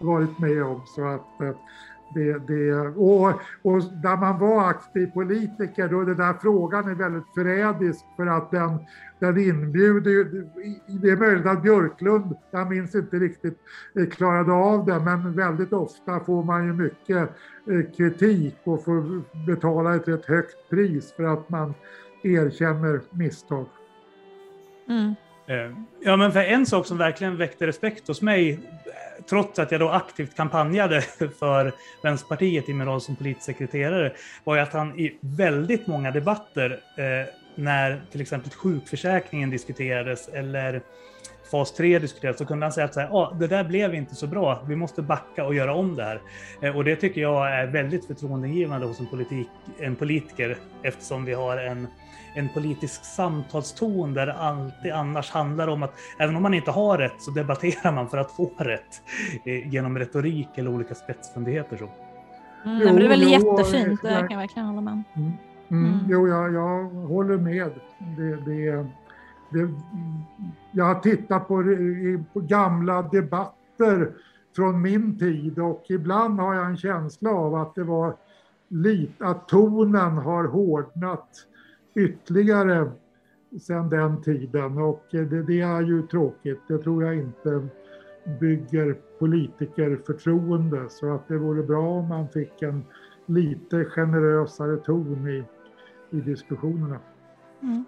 [0.00, 0.82] varit med om.
[0.86, 1.56] Så att, eh,
[2.14, 3.32] Det, det, och,
[3.62, 8.26] och där man var aktiv politiker, då är den där frågan är väldigt förrädisk för
[8.26, 8.78] att den,
[9.18, 10.46] den inbjuder
[11.02, 13.58] Det är möjligt att Björklund, jag minns inte riktigt,
[13.98, 17.30] eh, klarade av det, men väldigt ofta får man ju mycket
[17.70, 21.74] eh, kritik och får betala ett rätt högt pris för att man
[22.22, 23.66] erkänner misstag.
[24.88, 25.14] Mm.
[25.46, 28.60] Eh, ja, men för en sak som verkligen väckte respekt hos mig,
[29.30, 31.00] trots att jag då aktivt kampanjade
[31.38, 31.72] för
[32.02, 34.12] Vänsterpartiet i min roll som politisk sekreterare,
[34.44, 40.82] var ju att han i väldigt många debatter, eh, när till exempel sjukförsäkringen diskuterades eller
[41.50, 44.14] fas 3 diskuterades, så kunde han säga att så här, ah, det där blev inte
[44.14, 46.20] så bra, vi måste backa och göra om det här.
[46.62, 49.48] Eh, och det tycker jag är väldigt förtroendegivande hos en, politik,
[49.78, 51.88] en politiker, eftersom vi har en
[52.34, 56.98] en politisk samtalston där det alltid annars handlar om att även om man inte har
[56.98, 59.02] rätt så debatterar man för att få rätt
[59.44, 61.76] eh, genom retorik eller olika spetsfundigheter.
[61.76, 61.88] Så.
[62.64, 65.32] Mm, jo, det är väl jo, jättefint, det kan jag verkligen hålla med mm, mm,
[65.70, 65.98] mm.
[66.08, 67.70] Jo, jag, jag håller med.
[68.16, 68.86] Det, det,
[69.50, 69.70] det,
[70.72, 71.64] jag har tittat på,
[72.32, 74.12] på gamla debatter
[74.56, 78.16] från min tid och ibland har jag en känsla av att det var
[78.68, 81.28] lite, att tonen har hårdnat
[81.94, 82.90] ytterligare
[83.60, 86.60] sedan den tiden och det, det, är ju tråkigt.
[86.68, 87.68] Det tror jag inte
[88.40, 92.84] bygger politikerförtroende så att det vore bra om man fick en
[93.26, 95.44] lite generösare ton i,
[96.10, 96.98] i diskussionerna.
[97.62, 97.84] Mm.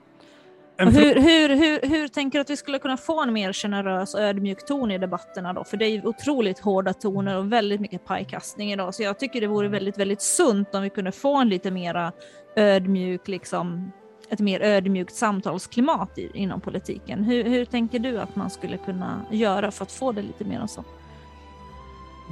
[0.78, 4.20] Hur, hur, hur, hur, tänker du att vi skulle kunna få en mer generös och
[4.20, 5.64] ödmjuk ton i debatterna då?
[5.64, 8.94] För det är ju otroligt hårda toner och väldigt mycket pajkastning idag.
[8.94, 12.12] Så jag tycker det vore väldigt, väldigt sunt om vi kunde få en lite mera
[12.56, 13.92] ödmjuk, liksom,
[14.28, 17.24] ett mer ödmjukt samtalsklimat i, inom politiken.
[17.24, 20.66] Hur, hur tänker du att man skulle kunna göra för att få det lite mer
[20.66, 20.84] så?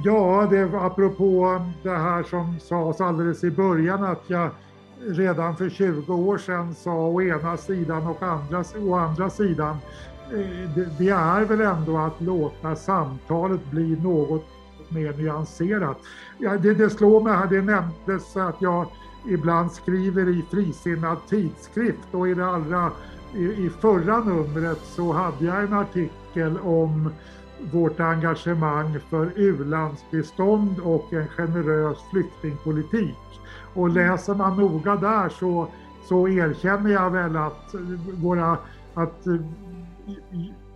[0.03, 4.49] Ja, det, apropå det här som sades alldeles i början att jag
[5.07, 9.77] redan för 20 år sedan sa å ena sidan och andra, å andra sidan.
[10.33, 14.45] Eh, det, det är väl ändå att låta samtalet bli något
[14.89, 15.97] mer nyanserat.
[16.37, 18.87] Ja, det, det slår mig här, det nämndes att jag
[19.27, 22.91] ibland skriver i frisinnad tidskrift och i det allra
[23.35, 27.09] i, i förra numret så hade jag en artikel om
[27.71, 33.30] vårt engagemang för u-landsbistånd och en generös flyktingpolitik.
[33.73, 35.67] Och läser man noga där så,
[36.03, 37.75] så erkänner jag väl att
[38.23, 38.57] våra
[38.93, 39.27] att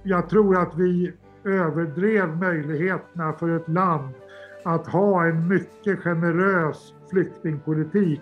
[0.03, 4.13] jag tror att vi överdrev möjligheterna för ett land
[4.63, 8.21] att ha en mycket generös flyktingpolitik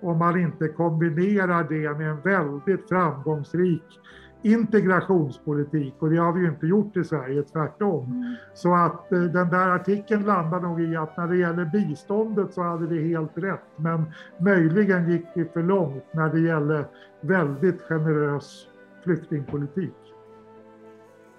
[0.00, 4.00] om man inte kombinerar det med en väldigt framgångsrik
[4.44, 8.04] integrationspolitik och det har vi ju inte gjort i Sverige, tvärtom.
[8.04, 8.34] Mm.
[8.54, 12.62] Så att eh, den där artikeln landar nog i att när det gäller biståndet så
[12.62, 14.04] hade vi helt rätt men
[14.38, 16.86] möjligen gick vi för långt när det gäller
[17.20, 18.66] väldigt generös
[19.04, 19.94] flyktingpolitik.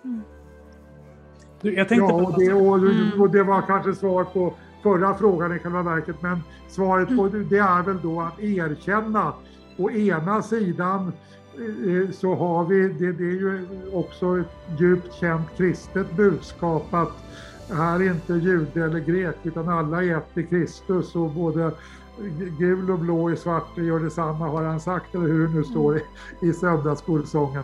[0.04, 0.22] Mm.
[1.62, 4.54] Jag tänkte ja, och det, och, och det var kanske svar på
[4.84, 9.34] förra frågan i själva verket, men svaret på det är väl då att erkänna
[9.78, 11.12] å ena sidan
[11.58, 17.14] Eh, så har vi, det, det är ju också ett djupt känt kristet budskap att
[17.70, 21.72] här är inte jude eller grek utan alla är ett i Kristus och både
[22.60, 25.98] gul och blå i svart gör detsamma har han sagt eller hur det nu står
[25.98, 26.02] i,
[26.42, 27.64] i söndagsskolsången.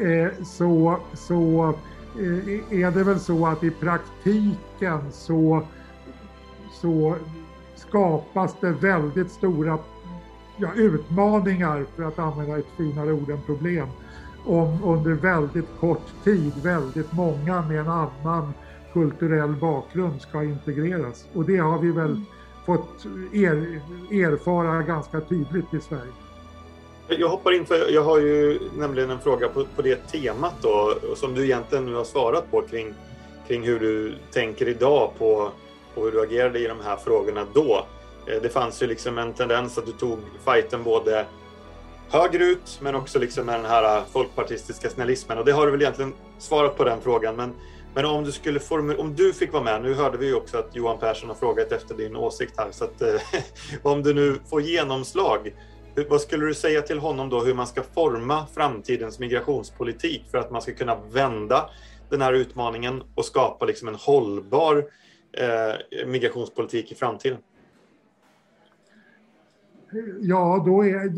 [0.00, 1.74] Eh, så, så
[2.18, 5.66] eh, är det väl så att i praktiken så
[6.72, 7.16] så
[7.74, 9.78] skapas det väldigt stora
[10.56, 13.88] ja, utmaningar, för att använda ett finare ord än problem,
[14.44, 18.52] om under väldigt kort tid väldigt många med en annan
[18.92, 21.26] kulturell bakgrund ska integreras.
[21.34, 22.20] Och det har vi väl
[22.66, 23.80] fått er,
[24.10, 26.12] erfara ganska tydligt i Sverige.
[27.08, 30.94] Jag hoppar in för jag har ju nämligen en fråga på, på det temat då
[31.16, 32.94] som du egentligen nu har svarat på kring,
[33.48, 35.50] kring hur du tänker idag på
[35.96, 37.86] på hur du agerade i de här frågorna då.
[38.26, 41.26] Eh, det fanns ju liksom en tendens att du tog fighten både
[42.08, 45.82] högerut men också liksom med den här eh, folkpartistiska snällismen och det har du väl
[45.82, 47.36] egentligen svarat på den frågan.
[47.36, 47.52] Men,
[47.94, 48.60] men om du skulle
[48.98, 51.72] om du fick vara med, nu hörde vi ju också att Johan Persson har frågat
[51.72, 53.20] efter din åsikt här, så att eh,
[53.82, 55.54] om du nu får genomslag,
[56.08, 60.50] vad skulle du säga till honom då hur man ska forma framtidens migrationspolitik för att
[60.50, 61.70] man ska kunna vända
[62.10, 64.84] den här utmaningen och skapa liksom en hållbar
[65.32, 67.38] eh, migrationspolitik i framtiden?
[70.20, 71.12] Ja, då är,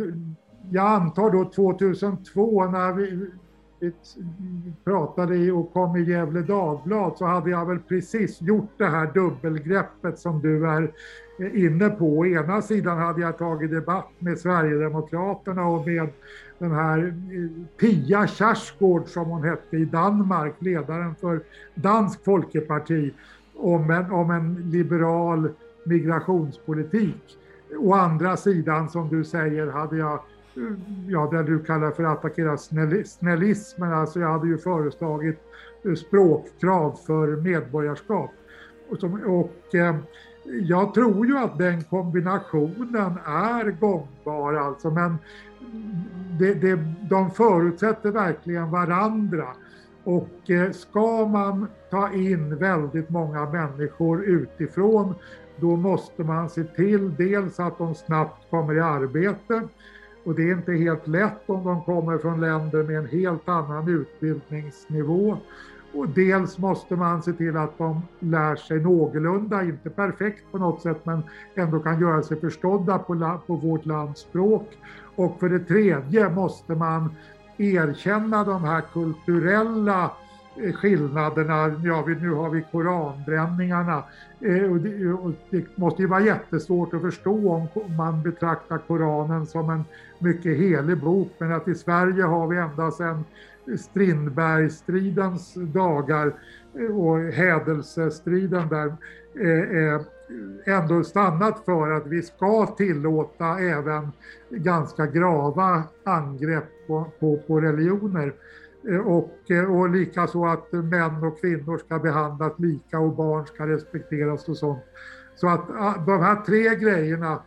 [0.71, 3.31] jag antar då 2002 när vi,
[4.85, 9.13] pratade i och kom i Gävle Dagblad så hade jag väl precis gjort det här
[9.15, 10.93] dubbelgreppet som du är
[11.41, 12.19] eh, inne på.
[12.19, 16.09] Å ena sidan hade jag tagit debatt med Sverigedemokraterna och med
[16.59, 21.41] den här eh, Pia Kjaersgaard som hon hette i Danmark, ledaren för
[21.75, 23.15] Dansk Folkeparti,
[23.57, 25.49] om en, om en liberal
[25.85, 27.39] migrationspolitik.
[27.77, 30.21] Å andra sidan, som du säger, hade jag
[31.09, 32.57] ja, det du kallar för att attackera
[33.05, 35.39] snällismen, alltså jag hade ju föreslagit
[35.85, 38.31] eh, språkkrav för medborgarskap.
[38.91, 39.97] Och, som, och eh,
[40.45, 45.19] jag tror ju att den kombinationen är gångbar alltså, men
[46.39, 46.79] det, det,
[47.11, 49.47] de förutsätter verkligen varandra.
[50.05, 55.15] Och eh, ska man ta in väldigt många människor utifrån
[55.61, 59.63] då måste man se till dels att de snabbt kommer i arbete
[60.25, 63.89] och det är inte helt lätt om de kommer från länder med en helt annan
[63.89, 65.37] utbildningsnivå.
[65.95, 70.83] Och dels måste man se till att de lär sig någorlunda, inte perfekt på något
[70.83, 71.23] sätt, men
[71.55, 74.79] ändå kan göra sig förstådda på, på vårt lands språk.
[75.17, 77.17] Och för det tredje måste man
[77.59, 80.11] erkänna de här kulturella
[80.63, 81.81] Eh, skillnaderna.
[81.85, 84.05] Ja, nu har vi koranbränningarna.
[84.41, 89.47] Eh, och det, och det måste ju vara jättesvårt att förstå om man betraktar Koranen
[89.47, 89.85] som en
[90.19, 91.33] mycket helig bok.
[91.39, 93.25] Men att i Sverige har vi ända sedan
[93.79, 96.33] Strindbergstridens dagar
[96.75, 98.97] eh, och hädelsestriden där
[100.65, 104.13] ändå stannat för att vi ska tillåta även
[104.51, 108.33] ganska grava angrepp på, på, på religioner.
[108.85, 113.67] Eh, och, eh, och likaså att män och kvinnor ska behandlas lika och barn ska
[113.67, 114.85] respekteras och sånt.
[115.35, 117.43] Så att ah, de här tre grejerna,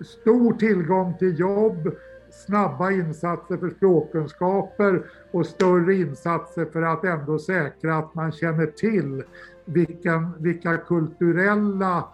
[0.00, 1.94] stor tillgång till jobb,
[2.46, 9.22] snabba insatser för språkkunskaper och större insatser för att ändå säkra att man känner till
[9.64, 12.08] vilken, vilka kulturella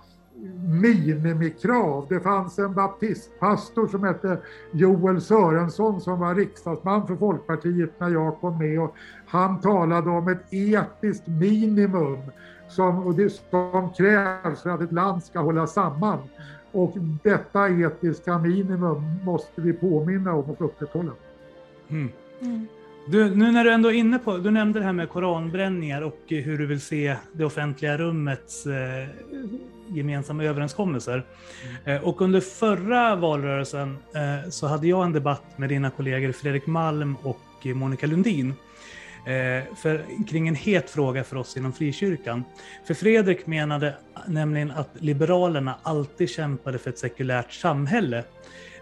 [0.82, 2.06] minimikrav.
[2.08, 4.38] Det fanns en baptistpastor som hette
[4.72, 8.94] Joel Sörensson som var riksdagsman för Folkpartiet när jag kom med och
[9.26, 12.18] han talade om ett etiskt minimum
[12.68, 16.18] som, och det, som krävs för att ett land ska hålla samman.
[16.72, 21.12] Och detta etiska minimum måste vi påminna om och upprätthålla.
[21.88, 22.08] Mm.
[22.40, 22.66] Mm.
[23.06, 26.20] Du, nu när du ändå är inne på, du nämnde det här med koranbränningar och
[26.28, 29.08] hur du vill se det offentliga rummets eh,
[29.90, 31.24] gemensamma överenskommelser.
[31.84, 36.66] Eh, och under förra valrörelsen eh, så hade jag en debatt med dina kollegor Fredrik
[36.66, 38.54] Malm och eh, Monica Lundin
[39.82, 42.44] för, kring en het fråga för oss inom frikyrkan.
[42.86, 43.94] För Fredrik menade
[44.26, 48.24] nämligen att Liberalerna alltid kämpade för ett sekulärt samhälle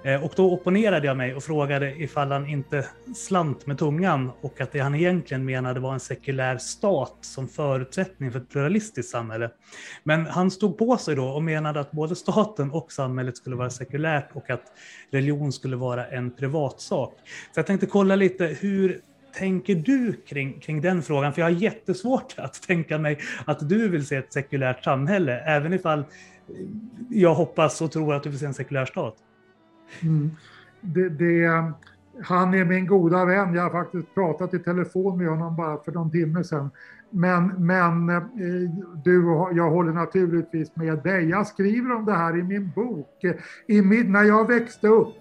[0.03, 2.87] Eh, och då opponerade jag mig och frågade ifall han inte
[3.17, 8.33] slant med tungan och att det han egentligen menade var en sekulär stat som förutsättning
[8.33, 9.51] för ett pluralistiskt samhälle.
[10.05, 13.71] Men han stod på sig då och menade att både staten och samhället skulle vara
[13.71, 14.63] sekulärt och att
[15.11, 17.13] religion skulle vara en privatsak.
[17.55, 19.01] Så jag tänkte kolla lite, hur
[19.35, 21.33] tänker du kring, kring den frågan?
[21.33, 25.73] För jag har jättesvårt att tänka mig att du vill se ett sekulärt samhälle, även
[25.73, 26.05] ifall
[27.11, 29.17] jag hoppas och tror att du vill se en sekulär stat.
[30.03, 30.31] Mm.
[30.81, 31.73] Det, det,
[32.23, 33.55] han är min goda vän.
[33.55, 36.71] Jag har faktiskt pratat i telefon med honom bara för någon timme sedan.
[37.11, 38.71] Men, men eh,
[39.05, 39.23] du,
[39.55, 41.29] jag håller naturligtvis med dig.
[41.29, 43.25] Jag skriver om det här i min bok.
[43.67, 45.15] I min, när jag växte upp,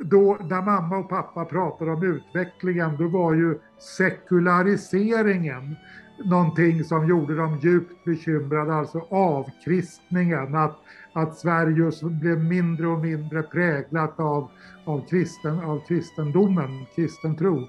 [0.00, 3.58] då, när mamma och pappa pratade om utvecklingen, då var ju
[3.96, 5.76] sekulariseringen
[6.24, 10.54] någonting som gjorde dem djupt bekymrade, alltså avkristningen.
[10.54, 10.78] Att
[11.12, 14.50] att Sverige blev mindre och mindre präglat av,
[14.84, 17.68] av, kristen, av kristendomen, kristen tro.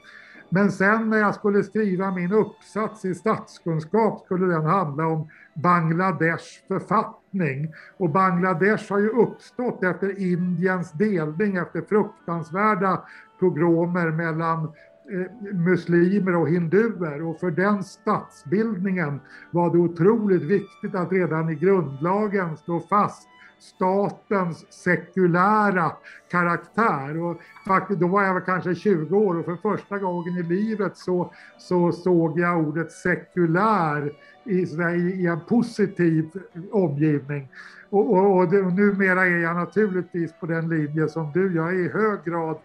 [0.50, 6.46] Men sen när jag skulle skriva min uppsats i statskunskap skulle den handla om Bangladesh
[6.68, 7.74] författning.
[7.98, 13.02] Och Bangladesh har ju uppstått efter Indiens delning efter fruktansvärda
[13.40, 14.72] pogromer mellan
[15.12, 19.20] Eh, muslimer och hinduer och för den statsbildningen
[19.52, 23.28] var det otroligt viktigt att redan i grundlagen slå fast
[23.60, 25.92] statens sekulära
[26.32, 27.22] karaktär.
[27.22, 30.98] Och faktiskt, då var jag väl kanske 20 år och för första gången i livet
[30.98, 34.60] så, så såg jag ordet sekulär i,
[34.94, 36.30] i en positiv
[36.72, 37.50] omgivning.
[37.90, 41.56] Och, och, och, det, och numera är jag naturligtvis på den linje som du.
[41.56, 42.58] Jag är i hög grad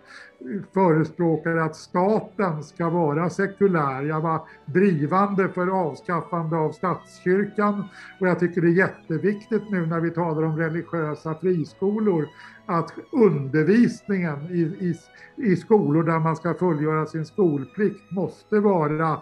[0.75, 4.03] förespråkare att staten ska vara sekulär.
[4.03, 7.85] Jag var drivande för avskaffande av statskyrkan
[8.21, 12.29] och jag tycker det är jätteviktigt nu när vi talar om religiösa friskolor
[12.67, 14.95] att undervisningen i, i,
[15.37, 19.19] i skolor där man ska fullgöra sin skolplikt måste vara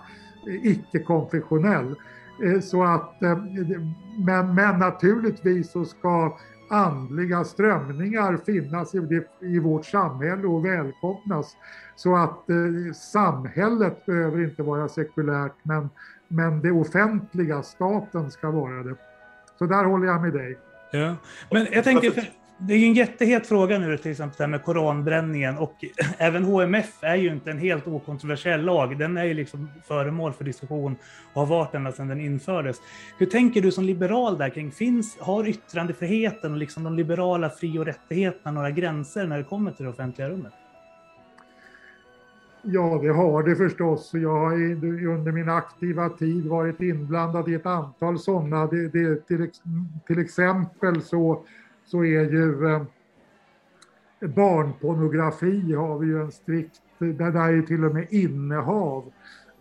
[0.62, 1.94] icke-konfessionell.
[2.44, 3.38] Eh, så att, eh,
[4.26, 6.38] men, men naturligtvis så ska
[6.68, 11.56] andliga strömningar finnas i, det, i vårt samhälle och välkomnas.
[11.96, 15.90] Så att eh, samhället behöver inte vara sekulärt men,
[16.28, 18.94] men det offentliga, staten, ska vara det.
[19.58, 20.58] Så där håller jag med dig.
[20.92, 21.16] Ja.
[21.50, 24.64] Men jag tänker, det är ju en jättehet fråga nu till exempel det här med
[24.64, 25.84] koranbränningen och
[26.18, 28.98] även HMF är ju inte en helt okontroversiell lag.
[28.98, 30.96] Den är ju liksom föremål för diskussion
[31.32, 32.76] och har varit ända sedan den infördes.
[33.18, 37.78] Hur tänker du som liberal där kring, finns, har yttrandefriheten och liksom de liberala fri
[37.78, 40.52] och rättigheterna några gränser när det kommer till det offentliga rummet?
[42.62, 44.10] Ja, det har det förstås.
[44.12, 44.52] Jag har
[45.06, 48.66] under min aktiva tid varit inblandad i ett antal sådana.
[48.66, 49.50] Det, det, till,
[50.06, 51.44] till exempel så
[51.86, 52.82] så är ju eh,
[54.20, 59.12] barnpornografi har vi ju en strikt, där, där är till och med innehav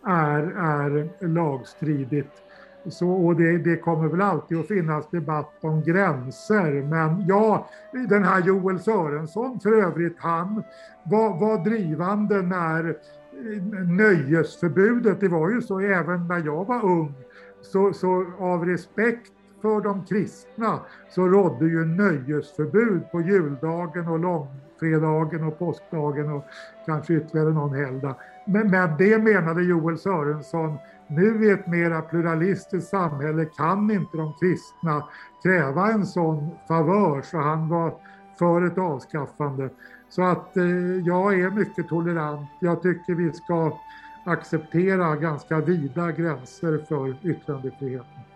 [0.05, 2.41] är, är lagstridigt.
[2.89, 6.71] Så, och det, det, kommer väl alltid att finnas debatt om gränser.
[6.71, 7.69] Men ja,
[8.09, 10.63] den här Joel Sörensson för övrigt, han
[11.03, 17.13] var, var drivande när eh, nöjesförbudet, det var ju så även när jag var ung,
[17.61, 19.32] så, så av respekt
[19.66, 26.45] för de kristna så rådde ju nöjesförbud på juldagen och långfredagen och påskdagen och
[26.86, 28.16] kanske ytterligare någon helgdag.
[28.47, 34.34] Men, men det menade Joel Sörensson, nu i ett mera pluralistiskt samhälle kan inte de
[34.34, 35.07] kristna
[35.43, 37.93] kräva en sån favör så han var
[38.39, 39.70] för ett avskaffande.
[40.09, 40.66] Så att eh,
[41.05, 42.49] jag är mycket tolerant.
[42.59, 43.78] Jag tycker vi ska
[44.26, 48.34] acceptera ganska vida gränser för yttrandefriheten.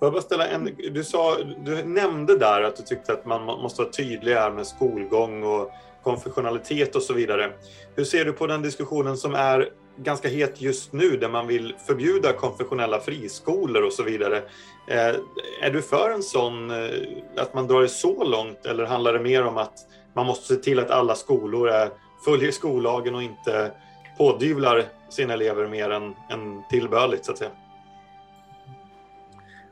[0.00, 3.44] Får jag bara ställa en, du, sa, du nämnde där att du tyckte att man
[3.44, 5.70] måste vara tydlig här med skolgång och
[6.02, 7.52] konfessionalitet och så vidare.
[7.96, 11.74] Hur ser du på den diskussionen som är ganska het just nu där man vill
[11.86, 14.36] förbjuda konfessionella friskolor och så vidare.
[14.88, 15.14] Eh,
[15.62, 16.90] är du för en sån, eh,
[17.36, 19.74] att man drar det så långt eller handlar det mer om att
[20.14, 21.90] man måste se till att alla skolor är,
[22.24, 23.72] följer skollagen och inte
[24.18, 27.50] pådyvlar sina elever mer än, än tillbörligt så att säga?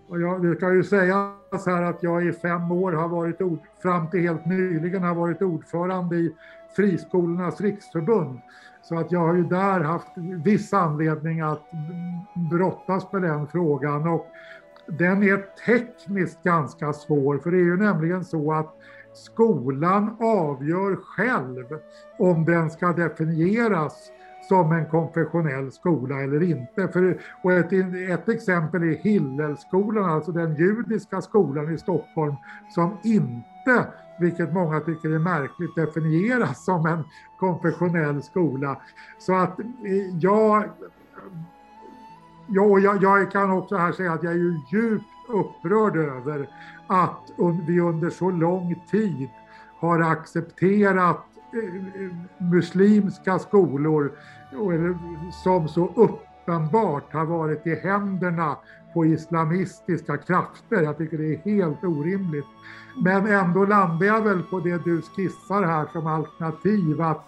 [0.08, 3.58] Och jag, det kan ju sägas här att jag i fem år har varit, ord,
[3.82, 6.34] fram till helt nyligen, har varit ordförande i
[6.76, 8.40] Friskolornas riksförbund.
[8.82, 11.70] Så att jag har ju där haft viss anledning att
[12.50, 14.08] brottas med den frågan.
[14.08, 14.26] Och
[14.86, 18.74] den är tekniskt ganska svår, för det är ju nämligen så att
[19.14, 21.64] skolan avgör själv
[22.18, 24.10] om den ska definieras
[24.48, 26.88] som en konfessionell skola eller inte.
[26.88, 27.72] För, och ett,
[28.10, 32.34] ett exempel är Hillelskolan, alltså den judiska skolan i Stockholm
[32.70, 33.86] som inte,
[34.20, 37.04] vilket många tycker är märkligt, definieras som en
[37.38, 38.80] konfessionell skola.
[39.18, 40.64] Så att eh, jag,
[42.46, 46.48] jag, jag, jag kan också här säga att jag är ju djupt upprörd över
[46.86, 47.30] att
[47.66, 49.28] vi under så lång tid
[49.80, 54.12] har accepterat eh, eh, muslimska skolor
[55.44, 58.56] som så uppenbart har varit i händerna
[58.94, 60.82] på islamistiska krafter.
[60.82, 62.46] Jag tycker det är helt orimligt.
[63.04, 67.24] Men ändå landar jag väl på det du skissar här som alternativ att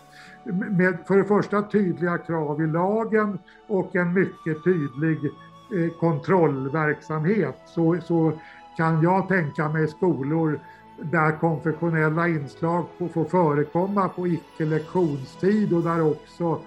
[0.70, 3.38] med för det första tydliga krav i lagen
[3.68, 8.32] och en mycket tydlig eh, kontrollverksamhet så, så
[8.76, 10.60] kan jag tänka mig skolor
[11.02, 16.60] där konfessionella inslag får förekomma på icke-lektionstid och där också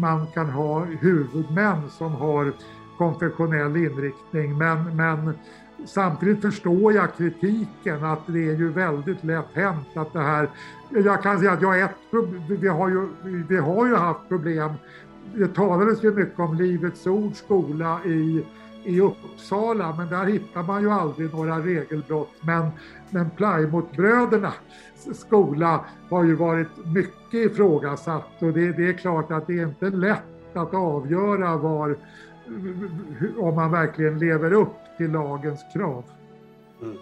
[0.00, 2.52] man kan ha huvudmän som har
[2.98, 4.58] konfessionell inriktning.
[4.58, 5.32] Men, men
[5.86, 10.50] samtidigt förstår jag kritiken att det är ju väldigt lätt hänt att det här...
[10.90, 11.96] Jag kan säga att jag ett,
[12.48, 13.08] vi, har ju,
[13.48, 14.72] vi har ju haft problem.
[15.34, 18.44] Det talades ju mycket om Livets Ords skola i,
[18.84, 22.30] i Uppsala men där hittar man ju aldrig några regelbrott.
[22.40, 22.70] Men,
[23.10, 24.52] men Plymouthbröderna
[25.14, 29.90] skola har ju varit mycket ifrågasatt och det, det är klart att det är inte
[29.90, 31.98] lätt att avgöra var,
[33.38, 36.04] om man verkligen lever upp till lagens krav.
[36.82, 36.96] Mm.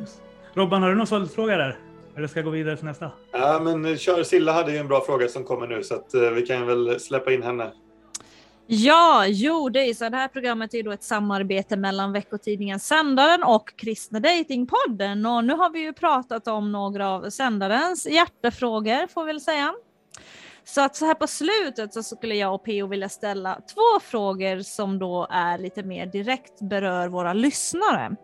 [0.00, 0.20] Yes.
[0.54, 1.78] Robban, har du någon följdfråga där?
[2.16, 3.10] Eller ska jag gå vidare till nästa?
[3.32, 4.22] Ja, men kör.
[4.22, 7.00] Silla hade ju en bra fråga som kommer nu så att, uh, vi kan väl
[7.00, 7.72] släppa in henne.
[8.72, 10.08] Ja, jo, det är så.
[10.08, 15.26] Det här programmet är då ett samarbete mellan veckotidningen Sändaren och Kristna Datingpodden.
[15.26, 19.74] Och nu har vi ju pratat om några av Sändarens hjärtefrågor, får vi väl säga.
[20.64, 24.60] Så att så här på slutet så skulle jag och Pio vilja ställa två frågor
[24.60, 28.16] som då är lite mer direkt berör våra lyssnare.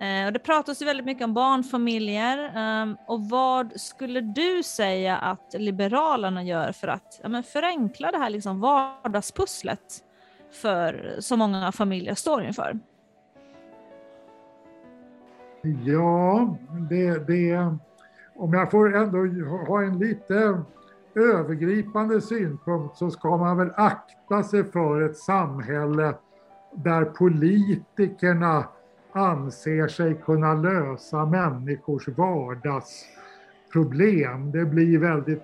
[0.00, 2.38] Eh, och det pratas ju väldigt mycket om barnfamiljer.
[2.38, 8.18] Eh, och vad skulle du säga att Liberalerna gör för att ja, men förenkla det
[8.18, 9.98] här liksom vardagspusslet
[10.62, 12.78] för så många familjer står inför?
[15.84, 16.56] Ja,
[16.90, 17.74] det, det,
[18.36, 19.18] om jag får ändå
[19.66, 20.62] ha en lite
[21.14, 26.14] övergripande synpunkt så ska man väl akta sig för ett samhälle
[26.74, 28.64] där politikerna
[29.12, 34.50] anser sig kunna lösa människors vardagsproblem.
[34.50, 35.42] Det blir väldigt,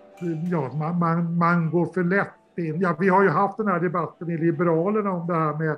[0.50, 2.80] ja, man, man, man går för lätt in.
[2.80, 5.76] Ja, vi har ju haft den här debatten i Liberalerna om det här med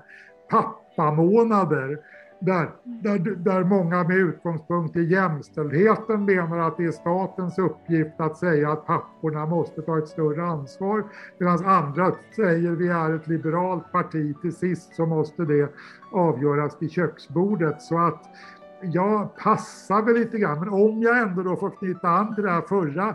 [0.50, 1.98] pappamånader
[2.40, 8.36] där, där, där många med utgångspunkt i jämställdheten menar att det är statens uppgift att
[8.36, 11.04] säga att papporna måste ta ett större ansvar.
[11.38, 15.68] Medan andra säger att vi är ett liberalt parti, till sist så måste det
[16.12, 17.82] avgöras vid köksbordet.
[17.82, 18.22] Så att
[18.82, 22.50] jag passar väl lite grann, men om jag ändå då får knyta an till det
[22.50, 23.14] här förra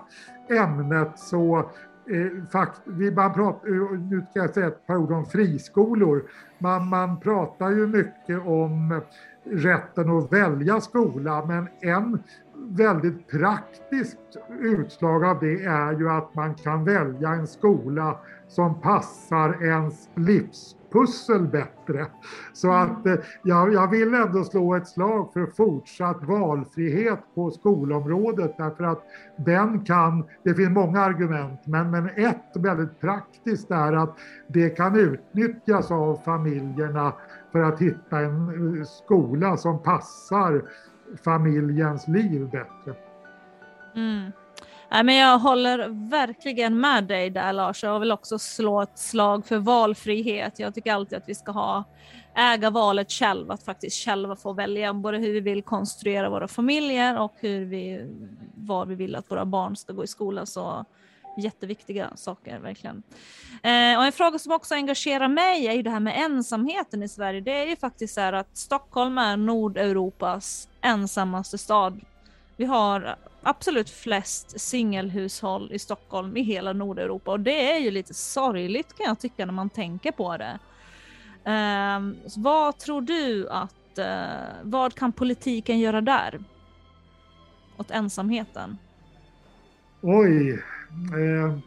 [0.50, 1.70] ämnet så
[2.08, 2.82] Eh, fakt,
[3.16, 6.24] man pratar, eh, nu ska jag säga ett par ord om friskolor.
[6.58, 9.02] Man, man pratar ju mycket om
[9.44, 12.24] rätten att välja skola, men en
[12.56, 19.64] väldigt praktiskt utslag av det är ju att man kan välja en skola som passar
[19.64, 22.08] ens livs livspussel bättre.
[22.54, 22.82] Så mm.
[22.82, 28.84] att eh, jag, jag vill ändå slå ett slag för fortsatt valfrihet på skolområdet därför
[28.84, 29.04] att
[29.38, 34.18] den kan, det finns många argument, men, men ett väldigt praktiskt är att
[34.48, 37.14] det kan utnyttjas av familjerna
[37.52, 40.62] för att hitta en eh, skola som passar
[41.24, 42.96] familjens liv bättre.
[43.96, 44.32] Mm.
[44.94, 47.84] Nej, men jag håller verkligen med dig där Lars.
[47.84, 50.60] Jag vill också slå ett slag för valfrihet.
[50.60, 51.84] Jag tycker alltid att vi ska ha
[52.36, 57.20] äga valet själv, att faktiskt själva få välja både hur vi vill konstruera våra familjer
[57.20, 58.10] och hur vi,
[58.56, 60.46] var vi vill att våra barn ska gå i skola.
[60.46, 60.86] Så
[61.38, 63.04] jätteviktiga saker verkligen.
[63.64, 67.10] Eh, och en fråga som också engagerar mig är ju det här med ensamheten i
[67.10, 67.42] Sverige.
[67.42, 72.02] Det är ju faktiskt så här att Stockholm är Nordeuropas ensammaste stad.
[72.58, 78.14] Vi har absolut flest singelhushåll i Stockholm i hela Nordeuropa och det är ju lite
[78.14, 80.60] sorgligt kan jag tycka när man tänker på det.
[81.52, 86.40] Um, vad tror du att, uh, vad kan politiken göra där?
[87.78, 88.78] Åt ensamheten?
[90.02, 90.52] Oj.
[91.14, 91.58] Eh,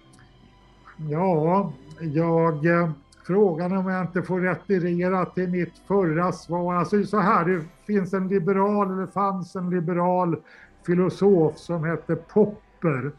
[1.11, 2.66] ja, jag...
[2.66, 2.90] Eh,
[3.27, 6.74] frågan om jag inte får retirera till mitt förra svar.
[6.74, 10.36] Alltså så här, det finns en liberal, eller fanns en liberal
[10.86, 13.10] filosof som hette Popper.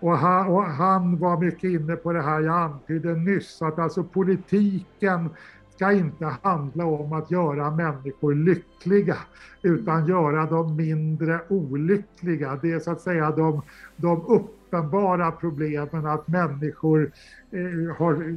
[0.00, 4.04] Och han, och han, var mycket inne på det här jag antydde nyss, att alltså
[4.04, 5.30] politiken
[5.74, 9.16] ska inte handla om att göra människor lyckliga
[9.62, 12.58] utan göra dem mindre olyckliga.
[12.62, 13.62] Det är så att säga de,
[13.96, 17.12] de uppenbara problemen att människor
[17.50, 18.36] eh, har,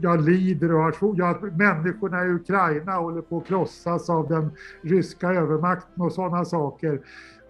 [0.00, 4.50] jag lider och har ja, människorna i Ukraina håller på att krossas av den
[4.82, 7.00] ryska övermakten och sådana saker.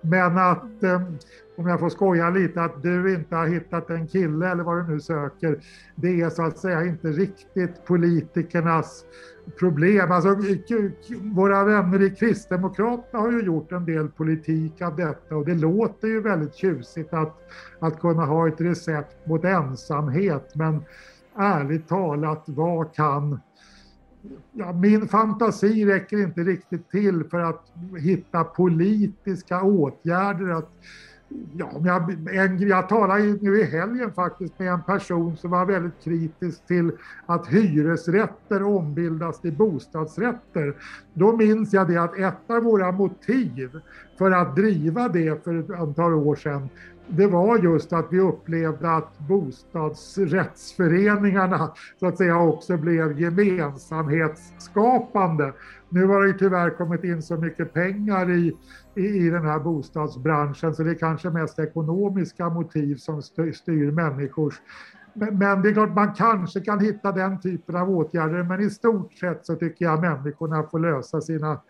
[0.09, 1.03] Men att, eh,
[1.57, 4.93] om jag får skoja lite, att du inte har hittat en kille eller vad du
[4.93, 5.61] nu söker,
[5.95, 9.05] det är så att säga inte riktigt politikernas
[9.59, 10.13] problem.
[10.13, 10.37] Alltså,
[11.35, 16.09] våra vänner i Kristdemokraterna har ju gjort en del politik av detta och det låter
[16.09, 17.37] ju väldigt tjusigt att,
[17.79, 20.51] att kunna ha ett recept mot ensamhet.
[20.55, 20.85] Men
[21.39, 23.41] ärligt talat, vad kan
[24.53, 30.49] ja, min fantasi räcker inte riktigt till för att hitta politiska åtgärder.
[30.49, 30.71] Att,
[31.53, 36.05] ja, jag, en, jag talade nu i helgen faktiskt med en person som var väldigt
[36.05, 36.93] kritisk till
[37.27, 40.75] att hyresrätter ombildas till bostadsrätter.
[41.15, 43.81] Då minns jag det att ett av våra motiv
[44.19, 46.69] för att driva det för ett antal år sedan
[47.09, 55.53] det var just att vi upplevde att bostadsrättsföreningarna så att säga också blev gemensamhetsskapande.
[55.89, 58.57] Nu har det ju tyvärr kommit in så mycket pengar i,
[58.95, 64.61] i, i den här bostadsbranschen så det är kanske mest ekonomiska motiv som styr människors
[65.17, 69.13] men det är klart man kanske kan hitta den typen av åtgärder men i stort
[69.13, 71.61] sett så tycker jag människorna får lösa sina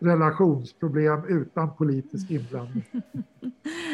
[0.00, 2.84] relationsproblem utan politisk inblandning.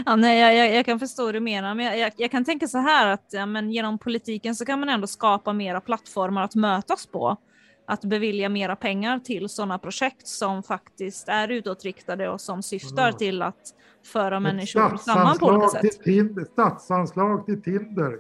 [0.07, 2.45] Ja, nej, jag, jag, jag, kan förstå hur du menar, men jag, jag, jag, kan
[2.45, 6.45] tänka så här att ja, men genom politiken så kan man ändå skapa mera plattformar
[6.45, 7.37] att mötas på.
[7.89, 13.19] Att bevilja mera pengar till sådana projekt som faktiskt är utåtriktade och som syftar mm.
[13.19, 16.03] till att föra människor samman på olika sätt.
[16.05, 18.19] Tinder, statsanslag till Tinder.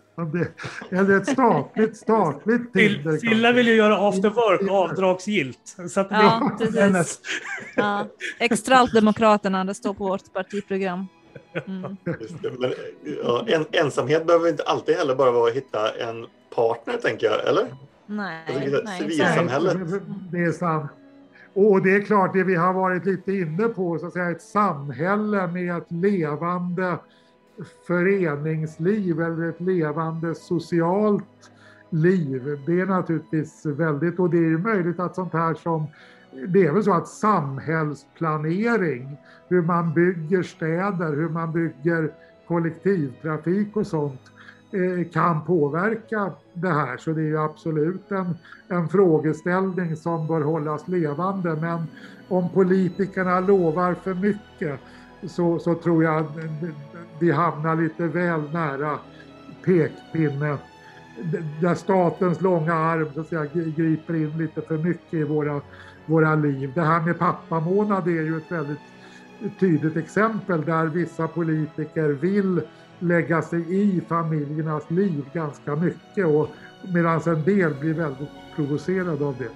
[0.91, 3.17] Eller ett statligt, statligt Tinder.
[3.17, 5.77] Silla vill ju göra after work avdragsgillt.
[5.89, 7.21] Så att ja, precis.
[7.77, 8.07] ja,
[8.39, 11.07] extra allt Demokraterna, det står på vårt partiprogram.
[11.67, 11.97] Mm.
[12.59, 12.75] Men,
[13.25, 17.49] ja, en, ensamhet behöver inte alltid heller bara vara att hitta en partner, tänker jag,
[17.49, 17.67] eller?
[18.07, 18.45] Nej.
[18.49, 20.03] Alltså, nej civilsamhället.
[20.31, 20.91] Det är sant.
[21.55, 24.43] Och det är klart, det vi har varit lite inne på, så att säga, ett
[24.43, 26.99] samhälle med ett levande
[27.87, 31.51] föreningsliv eller ett levande socialt
[31.91, 32.63] liv.
[32.67, 35.87] Det är naturligtvis väldigt, och det är ju möjligt att sånt här som,
[36.49, 39.17] det är väl så att samhällsplanering,
[39.49, 42.13] hur man bygger städer, hur man bygger
[42.49, 44.21] kollektivtrafik och sånt,
[44.73, 46.97] Eh, kan påverka det här.
[46.97, 48.35] Så det är absolut en,
[48.69, 51.57] en frågeställning som bör hållas levande.
[51.57, 51.87] Men
[52.29, 54.81] om politikerna lovar för mycket
[55.29, 56.25] så, så tror jag
[57.21, 58.99] vi hamnar lite väl nära
[59.65, 60.59] pekpinne
[61.61, 63.45] där statens långa arm så att säga,
[63.77, 65.61] griper in lite för mycket i våra,
[66.07, 66.73] våra liv.
[66.75, 68.79] Det här med pappamånad är ju ett väldigt
[69.61, 72.61] tydligt exempel där vissa politiker vill
[72.99, 76.49] lägga sig i familjernas liv ganska mycket och
[76.95, 79.51] medan en del blir väldigt provocerade av det.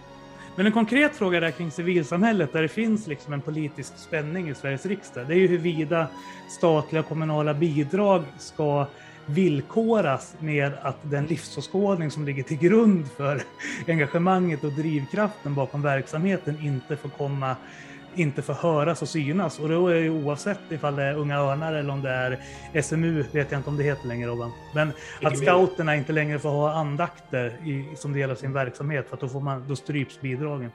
[0.56, 4.54] Men en konkret fråga där kring civilsamhället där det finns liksom en politisk spänning i
[4.54, 5.28] Sveriges riksdag.
[5.28, 6.06] Det är ju huruvida
[6.48, 8.86] statliga och kommunala bidrag ska
[9.26, 13.42] villkoras med att den livsåskådning som ligger till grund för
[13.88, 17.56] engagemanget och drivkraften bakom verksamheten inte får komma
[18.14, 19.58] inte får höras och synas.
[19.58, 22.40] Och då är det oavsett ifall det är Unga Örnar eller om det är
[22.82, 24.50] SMU, vet jag inte om det heter längre Robban.
[24.74, 24.92] Men
[25.22, 29.20] att scouterna inte längre får ha andakter i, som del av sin verksamhet för att
[29.20, 30.70] då, får man, då stryps bidragen.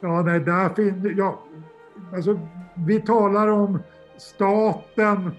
[0.00, 1.42] Ja, nej, där finns, ja,
[2.14, 2.40] alltså,
[2.74, 3.78] vi talar om
[4.16, 5.30] staten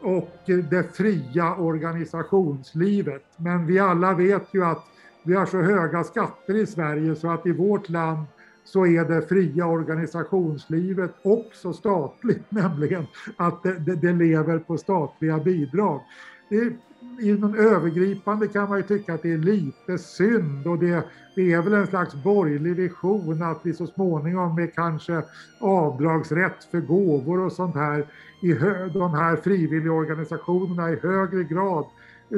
[0.00, 3.24] och det fria organisationslivet.
[3.36, 4.84] Men vi alla vet ju att
[5.22, 8.26] vi har så höga skatter i Sverige så att i vårt land
[8.64, 15.38] så är det fria organisationslivet också statligt, nämligen att det, det, det lever på statliga
[15.38, 16.00] bidrag.
[16.48, 16.72] Det,
[17.20, 21.04] I någon övergripande kan man ju tycka att det är lite synd och det,
[21.34, 25.22] det är väl en slags borgerlig vision att vi så småningom med kanske
[25.60, 28.06] avdragsrätt för gåvor och sånt här
[28.42, 31.84] i hö, de här frivilligorganisationerna i högre grad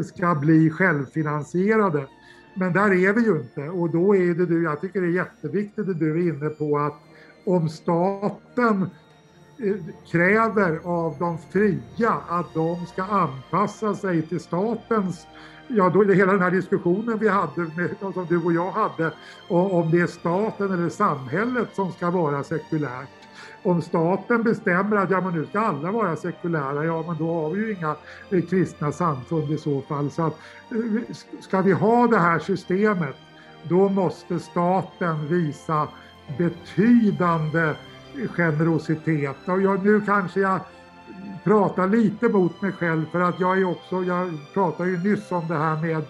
[0.04, 2.06] ska bli självfinansierade.
[2.58, 3.68] Men där är vi ju inte.
[3.68, 6.78] Och då är det du, jag tycker det är jätteviktigt det du är inne på
[6.78, 7.00] att
[7.44, 8.90] om staten
[9.58, 9.76] eh,
[10.10, 15.26] kräver av de fria att de ska anpassa sig till statens
[15.68, 18.70] Ja, då är det hela den här diskussionen vi hade, med, som du och jag
[18.70, 19.10] hade,
[19.48, 23.15] om det är staten eller samhället som ska vara sekulärt
[23.66, 27.50] om staten bestämmer att ja, men nu ska alla vara sekulära, ja men då har
[27.50, 27.96] vi ju inga
[28.30, 30.10] eh, kristna samfund i så fall.
[30.10, 30.38] Så att,
[30.70, 33.16] eh, ska vi ha det här systemet,
[33.62, 35.88] då måste staten visa
[36.38, 39.36] betydande eh, generositet.
[39.46, 40.60] Och jag, nu kanske jag
[41.44, 45.48] pratar lite mot mig själv för att jag är också, jag pratade ju nyss om
[45.48, 46.04] det här med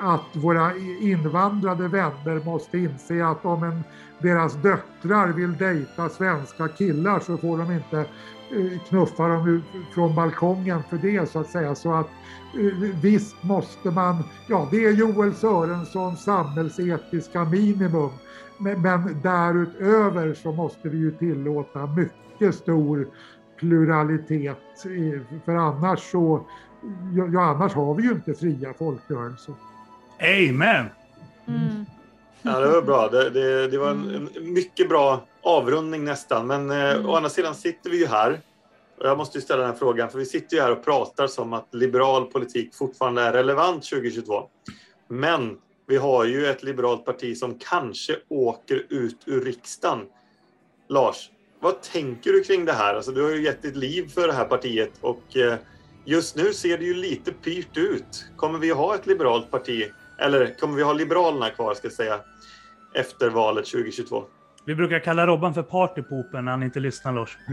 [0.00, 3.82] att våra invandrade vänner måste inse att om en
[4.18, 9.62] deras döttrar vill dejta svenska killar så får de inte eh, knuffa dem
[9.94, 11.74] från balkongen för det så att säga.
[11.74, 12.08] Så att
[12.54, 18.10] eh, visst måste man, ja det är Joel Sörensons samhällsetiska minimum.
[18.58, 23.08] Men, men därutöver så måste vi ju tillåta mycket stor
[23.56, 24.84] pluralitet.
[24.84, 26.46] Eh, för annars så,
[27.32, 29.54] ja annars har vi ju inte fria folkrörelser.
[30.20, 30.86] Amen!
[31.46, 31.86] Mm.
[32.42, 33.08] Ja, det var bra.
[33.08, 36.46] Det, det, det var en, en, mycket bra avrundning nästan.
[36.46, 37.06] Men eh, mm.
[37.06, 38.40] å andra sidan sitter vi ju här.
[38.98, 41.52] Och jag måste ställa den här frågan, för vi sitter ju här och pratar som
[41.52, 44.42] att liberal politik fortfarande är relevant 2022.
[45.08, 50.06] Men vi har ju ett liberalt parti som kanske åker ut ur riksdagen.
[50.88, 51.30] Lars,
[51.60, 52.94] vad tänker du kring det här?
[52.94, 55.54] Alltså, du har ju gett ditt liv för det här partiet och eh,
[56.06, 58.26] just nu ser det ju lite pyrt ut.
[58.36, 62.20] Kommer vi ha ett liberalt parti eller kommer vi ha Liberalerna kvar, ska jag säga,
[62.94, 64.24] efter valet 2022?
[64.64, 67.38] Vi brukar kalla Robban för partypoopen när han inte lyssnar, Lars.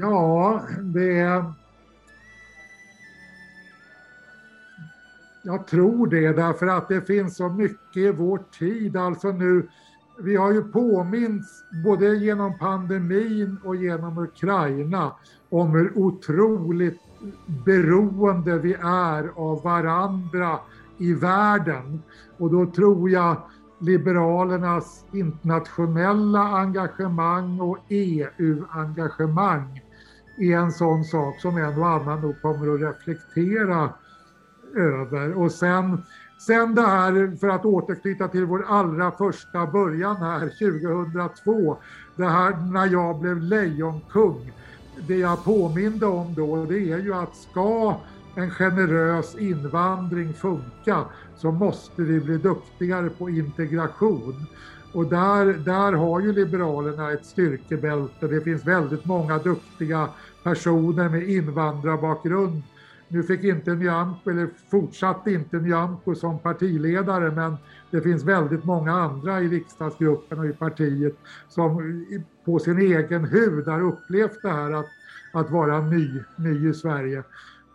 [0.00, 1.18] ja, det...
[1.18, 1.52] är...
[5.42, 8.96] Jag tror det, därför att det finns så mycket i vår tid.
[8.96, 9.68] Alltså nu
[10.18, 15.12] vi har ju påminns både genom pandemin och genom Ukraina
[15.50, 17.00] om hur otroligt
[17.64, 20.58] beroende vi är av varandra
[20.98, 22.02] i världen.
[22.38, 23.36] Och då tror jag
[23.78, 29.80] Liberalernas internationella engagemang och EU-engagemang
[30.38, 33.90] är en sån sak som en och annan nog kommer att reflektera
[34.76, 35.34] över.
[35.34, 36.02] Och sen,
[36.38, 41.76] sen det här, för att återknyta till vår allra första början här 2002,
[42.16, 44.52] det här när jag blev lejonkung.
[45.08, 48.00] Det jag påminde om då, det är ju att ska
[48.34, 51.04] en generös invandring funka
[51.36, 54.46] så måste vi bli duktigare på integration.
[54.94, 58.26] Och där, där har ju Liberalerna ett styrkebälte.
[58.28, 60.08] Det finns väldigt många duktiga
[60.42, 62.62] personer med invandrarbakgrund.
[63.14, 67.56] Nu fick inte Nyamko, eller fortsatte inte Nyamko som partiledare, men
[67.90, 71.14] det finns väldigt många andra i riksdagsgruppen och i partiet
[71.48, 72.04] som
[72.44, 74.86] på sin egen hud har upplevt det här att,
[75.32, 77.22] att vara ny, ny i Sverige.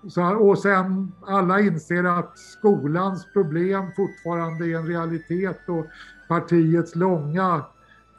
[0.07, 5.85] Så, och sen alla inser att skolans problem fortfarande är en realitet och
[6.27, 7.63] partiets långa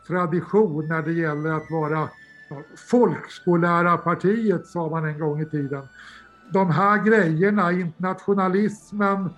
[0.06, 2.08] tradition när det gäller att vara
[2.90, 5.82] folkskollärarpartiet sa man en gång i tiden.
[6.52, 9.30] De här grejerna, internationalismen,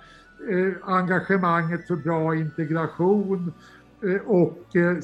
[0.51, 3.53] eh, engagemanget för bra integration
[4.05, 4.97] eh, och eh,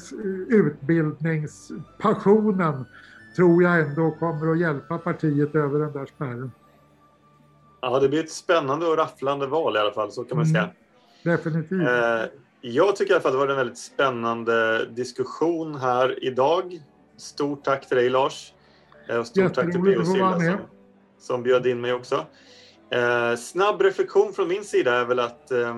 [0.47, 2.85] utbildningspassionen
[3.35, 6.51] tror jag ändå kommer att hjälpa partiet över den där spärren.
[7.81, 10.63] Ja, det blir ett spännande och rafflande val i alla fall, så kan man säga.
[10.63, 10.73] Mm,
[11.23, 11.81] definitivt.
[12.61, 16.79] Jag tycker i alla fall att det var en väldigt spännande diskussion här idag.
[17.17, 18.53] Stort tack till dig Lars.
[19.19, 20.05] Och stort tack till P.O.
[20.05, 20.59] Silla
[21.19, 22.25] som, bjöd in mig också.
[22.89, 25.75] Eh, snabb reflektion från min sida är väl att eh,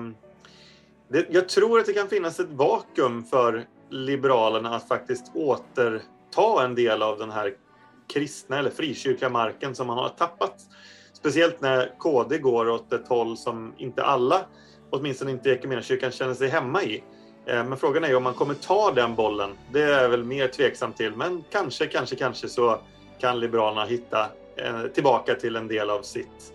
[1.08, 6.74] det, jag tror att det kan finnas ett vakuum för Liberalerna att faktiskt återta en
[6.74, 7.54] del av den här
[8.12, 10.54] kristna eller frikyrkliga marken som man har tappat
[11.22, 14.40] Speciellt när KD går åt ett håll som inte alla,
[14.90, 17.04] åtminstone inte kyrkan känner sig hemma i.
[17.46, 19.50] Eh, men frågan är om man kommer ta den bollen.
[19.72, 21.16] Det är jag väl mer tveksam till.
[21.16, 22.80] Men kanske, kanske, kanske så
[23.20, 26.52] kan Liberalerna hitta Eh, tillbaka till en del av sitt,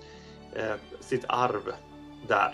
[0.56, 1.74] eh, sitt arv
[2.28, 2.52] där.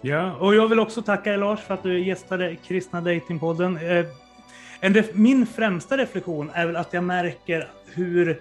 [0.00, 3.76] Ja, och jag vill också tacka dig Lars för att du gästade Kristna Datingpodden.
[3.76, 8.40] Eh, min främsta reflektion är väl att jag märker hur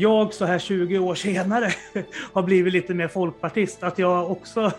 [0.00, 1.70] jag så här 20 år senare
[2.32, 4.72] har blivit lite mer folkpartist, att jag också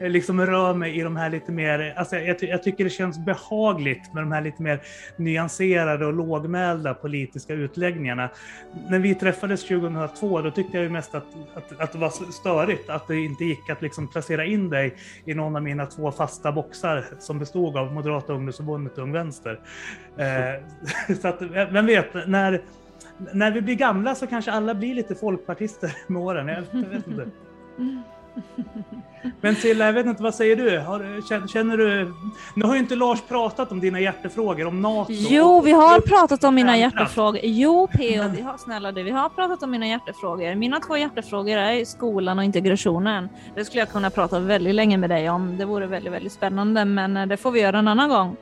[0.00, 3.18] eh, liksom rör mig i de här lite mer, alltså jag, jag, tycker det känns
[3.18, 4.80] behagligt med de här lite mer
[5.16, 8.28] nyanserade och lågmälda politiska utläggningarna.
[8.88, 12.90] När vi träffades 2002, då tyckte jag ju mest att, att, att det var störigt,
[12.90, 16.52] att det inte gick att liksom placera in dig i någon av mina två fasta
[16.52, 19.60] boxar som bestod av Moderata ungdomsförbundet och Ung Vänster.
[20.16, 22.62] Eh, så att, vem vet, när
[23.32, 26.48] när vi blir gamla så kanske alla blir lite folkpartister med åren.
[26.48, 27.26] Jag vet inte.
[29.40, 30.78] Men Silla, jag vet inte, vad säger du?
[30.78, 32.14] Har, känner du...
[32.54, 35.12] Nu har ju inte Lars pratat om dina hjärtefrågor, om NATO.
[35.12, 37.40] Jo, vi har pratat om mina hjärtefrågor.
[37.44, 38.28] Jo, P.O.
[38.36, 40.54] Vi har, snälla du, vi har pratat om mina hjärtefrågor.
[40.54, 43.28] Mina två hjärtefrågor är skolan och integrationen.
[43.54, 45.58] Det skulle jag kunna prata väldigt länge med dig om.
[45.58, 48.36] Det vore väldigt, väldigt spännande, men det får vi göra en annan gång.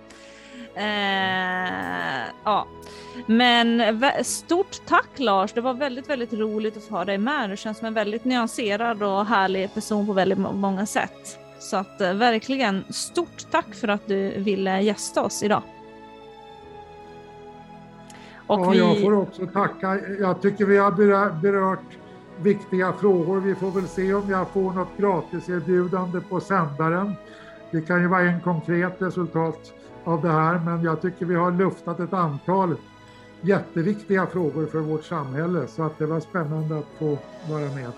[0.75, 2.67] Eh, ja.
[3.27, 3.83] Men
[4.23, 7.51] stort tack Lars, det var väldigt, väldigt roligt att ha dig med.
[7.51, 11.39] Du känns som en väldigt nyanserad och härlig person på väldigt många sätt.
[11.59, 15.63] Så att eh, verkligen stort tack för att du ville gästa oss idag.
[18.47, 18.79] Och ja, vi...
[18.79, 19.99] Jag får också tacka.
[20.21, 20.93] Jag tycker vi har
[21.41, 21.99] berört
[22.37, 23.41] viktiga frågor.
[23.41, 27.15] Vi får väl se om jag får något gratiserbjudande på sändaren.
[27.71, 29.73] Det kan ju vara en konkret resultat
[30.05, 32.77] av det här, men jag tycker vi har luftat ett antal
[33.41, 37.19] jätteviktiga frågor för vårt samhälle så att det var spännande att få
[37.51, 37.93] vara med.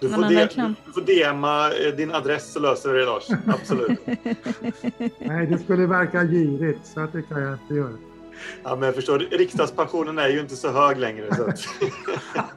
[0.00, 3.28] Du får, de, du får DMa eh, din adress så löser vi det Lars.
[3.46, 3.98] Absolut.
[5.18, 8.09] Nej, det skulle verka girigt så att det kan jag inte göra.
[8.64, 11.34] Ja, men jag förstår, riksdagspensionen är ju inte så hög längre.
[11.34, 11.60] Så att...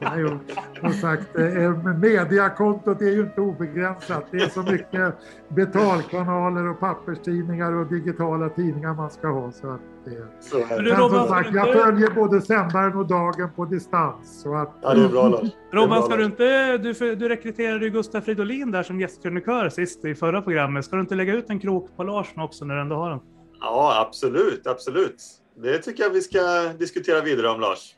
[0.00, 0.38] Nej,
[0.80, 4.24] som sagt, eh, mediakontot är ju inte obegränsat.
[4.30, 5.14] Det är så mycket
[5.48, 9.52] betalkanaler och papperstidningar och digitala tidningar man ska ha.
[9.52, 10.26] Så att det...
[10.40, 14.42] Så men som sagt, jag följer både sändaren och dagen på distans.
[14.42, 14.72] Så att...
[14.82, 15.48] Ja, det är bra Lars.
[15.72, 20.14] Robban, ska du inte, du, du rekryterade ju Gustaf Fridolin där som gästkrönikör sist i
[20.14, 20.84] förra programmet.
[20.84, 23.20] Ska du inte lägga ut en krok på Larsson också när du ändå har den?
[23.60, 25.22] Ja, absolut, absolut.
[25.56, 27.94] Det tycker jag vi ska diskutera vidare om, Lars.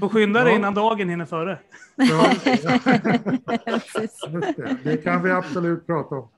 [0.00, 0.58] Får skynda dig ja.
[0.58, 1.58] innan dagen hinner före.
[1.96, 2.32] Ja,
[4.34, 4.76] det.
[4.84, 6.28] det kan vi absolut prata om.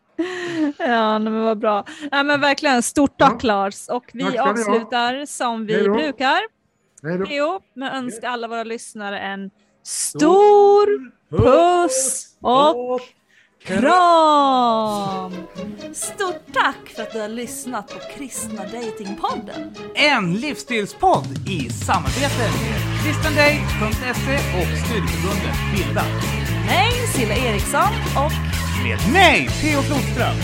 [0.78, 1.84] Ja, men vad bra.
[2.10, 3.46] Ja, men verkligen, stort tack Ja.
[3.46, 3.88] Lars.
[3.88, 5.94] Och vi avslutar som vi Hej då.
[5.94, 6.38] brukar.
[7.02, 7.26] Hej då.
[7.26, 9.50] Theo, med önska alla våra lyssnare en
[9.82, 13.00] stor puss och
[13.64, 15.32] kram!
[15.92, 19.74] Stort tack för att du har lyssnat på Kristna Datingpodden.
[19.94, 26.04] En livsstilspodd i samarbete med kristendate.se och studieförbundet Bilda.
[26.66, 28.32] Mig, Silla Eriksson och
[28.84, 30.36] Med mig, Theo Flodström.